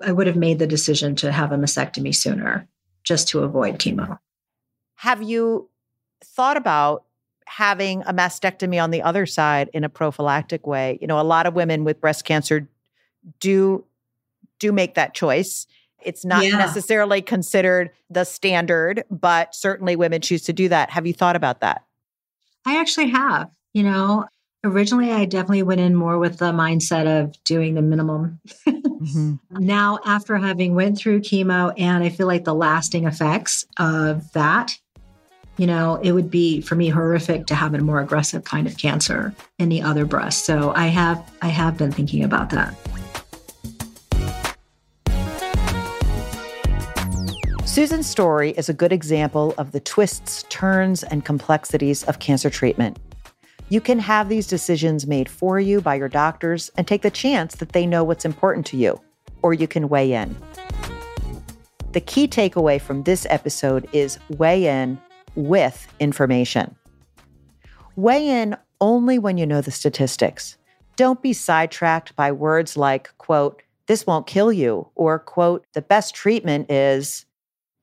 I 0.00 0.12
would 0.12 0.26
have 0.26 0.36
made 0.36 0.58
the 0.58 0.66
decision 0.66 1.16
to 1.16 1.32
have 1.32 1.52
a 1.52 1.56
mastectomy 1.56 2.14
sooner 2.14 2.68
just 3.04 3.28
to 3.28 3.40
avoid 3.40 3.78
chemo. 3.78 4.18
Have 4.96 5.22
you 5.22 5.68
thought 6.24 6.56
about 6.56 7.04
having 7.56 8.02
a 8.02 8.14
mastectomy 8.14 8.82
on 8.82 8.90
the 8.90 9.02
other 9.02 9.26
side 9.26 9.70
in 9.72 9.84
a 9.84 9.88
prophylactic 9.88 10.66
way? 10.66 10.98
You 11.00 11.06
know, 11.06 11.20
a 11.20 11.22
lot 11.22 11.46
of 11.46 11.54
women 11.54 11.84
with 11.84 12.00
breast 12.00 12.24
cancer 12.24 12.68
do 13.40 13.84
do 14.58 14.72
make 14.72 14.94
that 14.94 15.14
choice. 15.14 15.66
It's 16.02 16.24
not 16.24 16.44
yeah. 16.44 16.56
necessarily 16.56 17.22
considered 17.22 17.90
the 18.10 18.24
standard, 18.24 19.04
but 19.10 19.54
certainly 19.54 19.96
women 19.96 20.20
choose 20.20 20.42
to 20.42 20.52
do 20.52 20.68
that. 20.68 20.90
Have 20.90 21.06
you 21.06 21.12
thought 21.12 21.36
about 21.36 21.60
that? 21.60 21.84
I 22.64 22.78
actually 22.78 23.10
have. 23.10 23.50
You 23.72 23.84
know, 23.84 24.26
originally 24.64 25.10
I 25.10 25.24
definitely 25.24 25.62
went 25.62 25.80
in 25.80 25.94
more 25.94 26.18
with 26.18 26.38
the 26.38 26.52
mindset 26.52 27.06
of 27.06 27.34
doing 27.44 27.74
the 27.74 27.82
minimum. 27.82 28.40
mm-hmm. 28.66 29.34
Now, 29.58 29.98
after 30.04 30.36
having 30.36 30.74
went 30.74 30.98
through 30.98 31.20
chemo 31.20 31.72
and 31.76 32.04
I 32.04 32.08
feel 32.08 32.26
like 32.26 32.44
the 32.44 32.54
lasting 32.54 33.06
effects 33.06 33.66
of 33.78 34.30
that, 34.32 34.72
you 35.62 35.68
know, 35.68 36.00
it 36.02 36.10
would 36.10 36.28
be 36.28 36.60
for 36.60 36.74
me 36.74 36.88
horrific 36.88 37.46
to 37.46 37.54
have 37.54 37.72
a 37.72 37.78
more 37.78 38.00
aggressive 38.00 38.42
kind 38.42 38.66
of 38.66 38.76
cancer 38.78 39.32
in 39.60 39.68
the 39.68 39.80
other 39.80 40.04
breast. 40.04 40.44
So 40.44 40.72
I 40.74 40.88
have 40.88 41.22
I 41.40 41.46
have 41.46 41.78
been 41.78 41.92
thinking 41.92 42.24
about 42.24 42.50
that. 42.50 42.74
Susan's 47.64 48.08
story 48.08 48.50
is 48.56 48.68
a 48.68 48.74
good 48.74 48.92
example 48.92 49.54
of 49.56 49.70
the 49.70 49.78
twists, 49.78 50.44
turns, 50.48 51.04
and 51.04 51.24
complexities 51.24 52.02
of 52.04 52.18
cancer 52.18 52.50
treatment. 52.50 52.98
You 53.68 53.80
can 53.80 54.00
have 54.00 54.28
these 54.28 54.48
decisions 54.48 55.06
made 55.06 55.28
for 55.28 55.60
you 55.60 55.80
by 55.80 55.94
your 55.94 56.08
doctors 56.08 56.72
and 56.76 56.88
take 56.88 57.02
the 57.02 57.10
chance 57.10 57.54
that 57.54 57.68
they 57.68 57.86
know 57.86 58.02
what's 58.02 58.24
important 58.24 58.66
to 58.66 58.76
you, 58.76 59.00
or 59.42 59.54
you 59.54 59.68
can 59.68 59.88
weigh 59.88 60.12
in. 60.12 60.34
The 61.92 62.00
key 62.00 62.26
takeaway 62.26 62.80
from 62.80 63.04
this 63.04 63.28
episode 63.30 63.88
is 63.92 64.18
weigh 64.28 64.66
in 64.66 64.98
with 65.34 65.92
information. 66.00 66.74
Weigh 67.96 68.28
in 68.28 68.56
only 68.80 69.18
when 69.18 69.38
you 69.38 69.46
know 69.46 69.60
the 69.60 69.70
statistics. 69.70 70.56
Don't 70.96 71.22
be 71.22 71.32
sidetracked 71.32 72.14
by 72.16 72.32
words 72.32 72.76
like, 72.76 73.16
quote, 73.18 73.62
this 73.86 74.06
won't 74.06 74.26
kill 74.26 74.52
you, 74.52 74.88
or, 74.94 75.18
quote, 75.18 75.66
the 75.72 75.82
best 75.82 76.14
treatment 76.14 76.70
is, 76.70 77.26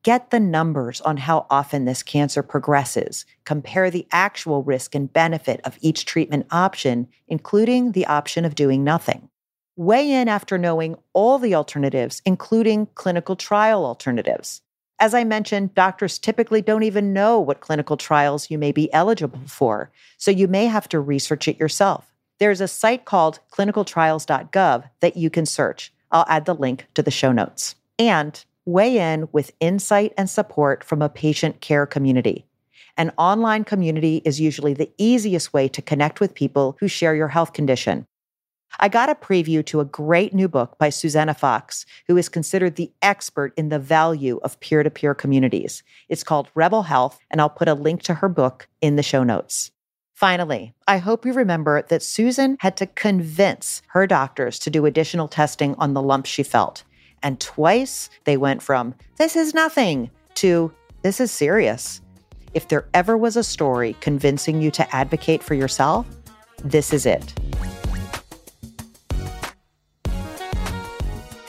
Get 0.02 0.30
the 0.30 0.40
numbers 0.40 1.02
on 1.02 1.18
how 1.18 1.46
often 1.50 1.84
this 1.84 2.02
cancer 2.02 2.42
progresses. 2.42 3.26
Compare 3.44 3.90
the 3.90 4.06
actual 4.12 4.62
risk 4.62 4.94
and 4.94 5.12
benefit 5.12 5.60
of 5.64 5.76
each 5.82 6.06
treatment 6.06 6.46
option, 6.50 7.06
including 7.28 7.92
the 7.92 8.06
option 8.06 8.46
of 8.46 8.54
doing 8.54 8.82
nothing. 8.82 9.28
Weigh 9.76 10.10
in 10.10 10.26
after 10.26 10.56
knowing 10.56 10.96
all 11.12 11.38
the 11.38 11.54
alternatives, 11.54 12.22
including 12.24 12.86
clinical 12.94 13.36
trial 13.36 13.84
alternatives. 13.84 14.62
As 15.00 15.14
I 15.14 15.24
mentioned, 15.24 15.74
doctors 15.74 16.18
typically 16.18 16.60
don't 16.60 16.82
even 16.82 17.14
know 17.14 17.40
what 17.40 17.60
clinical 17.60 17.96
trials 17.96 18.50
you 18.50 18.58
may 18.58 18.70
be 18.70 18.92
eligible 18.92 19.40
for, 19.46 19.90
so 20.18 20.30
you 20.30 20.46
may 20.46 20.66
have 20.66 20.90
to 20.90 21.00
research 21.00 21.48
it 21.48 21.58
yourself. 21.58 22.12
There's 22.38 22.60
a 22.60 22.68
site 22.68 23.06
called 23.06 23.40
clinicaltrials.gov 23.50 24.90
that 25.00 25.16
you 25.16 25.30
can 25.30 25.46
search. 25.46 25.90
I'll 26.10 26.26
add 26.28 26.44
the 26.44 26.54
link 26.54 26.86
to 26.94 27.02
the 27.02 27.10
show 27.10 27.32
notes. 27.32 27.76
And 27.98 28.44
weigh 28.66 28.98
in 28.98 29.26
with 29.32 29.52
insight 29.58 30.12
and 30.18 30.28
support 30.28 30.84
from 30.84 31.00
a 31.00 31.08
patient 31.08 31.62
care 31.62 31.86
community. 31.86 32.44
An 32.98 33.10
online 33.16 33.64
community 33.64 34.20
is 34.26 34.38
usually 34.38 34.74
the 34.74 34.90
easiest 34.98 35.54
way 35.54 35.66
to 35.68 35.80
connect 35.80 36.20
with 36.20 36.34
people 36.34 36.76
who 36.78 36.88
share 36.88 37.14
your 37.14 37.28
health 37.28 37.54
condition. 37.54 38.06
I 38.78 38.88
got 38.88 39.08
a 39.08 39.14
preview 39.14 39.64
to 39.66 39.80
a 39.80 39.84
great 39.84 40.32
new 40.32 40.48
book 40.48 40.78
by 40.78 40.90
Susannah 40.90 41.34
Fox, 41.34 41.84
who 42.06 42.16
is 42.16 42.28
considered 42.28 42.76
the 42.76 42.92
expert 43.02 43.52
in 43.56 43.68
the 43.68 43.78
value 43.78 44.38
of 44.42 44.60
peer 44.60 44.82
to 44.82 44.90
peer 44.90 45.14
communities. 45.14 45.82
It's 46.08 46.22
called 46.22 46.48
Rebel 46.54 46.84
Health, 46.84 47.18
and 47.30 47.40
I'll 47.40 47.50
put 47.50 47.68
a 47.68 47.74
link 47.74 48.02
to 48.02 48.14
her 48.14 48.28
book 48.28 48.68
in 48.80 48.96
the 48.96 49.02
show 49.02 49.24
notes. 49.24 49.72
Finally, 50.14 50.74
I 50.86 50.98
hope 50.98 51.24
you 51.24 51.32
remember 51.32 51.82
that 51.82 52.02
Susan 52.02 52.58
had 52.60 52.76
to 52.76 52.86
convince 52.86 53.80
her 53.88 54.06
doctors 54.06 54.58
to 54.60 54.70
do 54.70 54.86
additional 54.86 55.28
testing 55.28 55.74
on 55.76 55.94
the 55.94 56.02
lumps 56.02 56.28
she 56.28 56.42
felt. 56.42 56.84
And 57.22 57.40
twice 57.40 58.10
they 58.24 58.36
went 58.36 58.62
from, 58.62 58.94
this 59.16 59.34
is 59.34 59.54
nothing, 59.54 60.10
to, 60.34 60.72
this 61.02 61.20
is 61.20 61.30
serious. 61.30 62.02
If 62.52 62.68
there 62.68 62.86
ever 62.92 63.16
was 63.16 63.36
a 63.36 63.44
story 63.44 63.96
convincing 64.00 64.60
you 64.60 64.70
to 64.72 64.94
advocate 64.94 65.42
for 65.42 65.54
yourself, 65.54 66.06
this 66.62 66.92
is 66.92 67.06
it. 67.06 67.34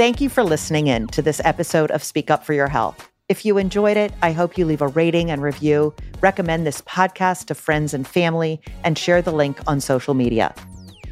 Thank 0.01 0.19
you 0.19 0.29
for 0.29 0.43
listening 0.43 0.87
in 0.87 1.05
to 1.09 1.21
this 1.21 1.39
episode 1.45 1.91
of 1.91 2.03
Speak 2.03 2.31
Up 2.31 2.43
for 2.43 2.53
Your 2.53 2.67
Health. 2.67 3.07
If 3.29 3.45
you 3.45 3.59
enjoyed 3.59 3.97
it, 3.97 4.11
I 4.23 4.31
hope 4.31 4.57
you 4.57 4.65
leave 4.65 4.81
a 4.81 4.87
rating 4.87 5.29
and 5.29 5.43
review, 5.43 5.93
recommend 6.21 6.65
this 6.65 6.81
podcast 6.81 7.45
to 7.45 7.53
friends 7.53 7.93
and 7.93 8.07
family, 8.07 8.59
and 8.83 8.97
share 8.97 9.21
the 9.21 9.31
link 9.31 9.59
on 9.67 9.79
social 9.79 10.15
media. 10.15 10.55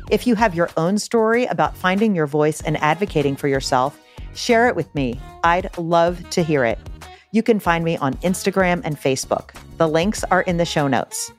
If 0.10 0.26
you 0.26 0.34
have 0.34 0.56
your 0.56 0.72
own 0.76 0.98
story 0.98 1.46
about 1.46 1.78
finding 1.78 2.16
your 2.16 2.26
voice 2.26 2.62
and 2.62 2.78
advocating 2.78 3.36
for 3.36 3.48
yourself, 3.48 3.96
Share 4.34 4.68
it 4.68 4.76
with 4.76 4.94
me. 4.96 5.20
I'd 5.44 5.78
love 5.78 6.28
to 6.32 6.42
hear 6.42 6.66
it. 6.66 6.80
You 7.32 7.44
can 7.44 7.60
find 7.60 7.86
me 7.86 7.96
on 7.98 8.16
Instagram 8.16 8.82
and 8.84 8.98
Facebook. 8.98 9.52
The 9.78 9.88
links 9.88 10.24
are 10.32 10.42
in 10.42 10.58
the 10.58 10.66
show 10.66 10.88
notes. 10.88 11.32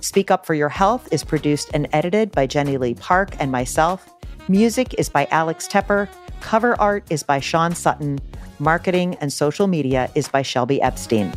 Speak 0.00 0.30
Up 0.30 0.46
for 0.46 0.54
Your 0.54 0.68
Health 0.68 1.08
is 1.10 1.24
produced 1.24 1.70
and 1.74 1.88
edited 1.92 2.30
by 2.30 2.46
Jenny 2.46 2.76
Lee 2.76 2.94
Park 2.94 3.34
and 3.40 3.50
myself. 3.50 4.13
Music 4.48 4.94
is 4.98 5.08
by 5.08 5.26
Alex 5.30 5.66
Tepper. 5.66 6.06
Cover 6.42 6.78
art 6.78 7.02
is 7.08 7.22
by 7.22 7.40
Sean 7.40 7.74
Sutton. 7.74 8.18
Marketing 8.58 9.14
and 9.22 9.32
social 9.32 9.66
media 9.66 10.10
is 10.14 10.28
by 10.28 10.42
Shelby 10.42 10.82
Epstein. 10.82 11.32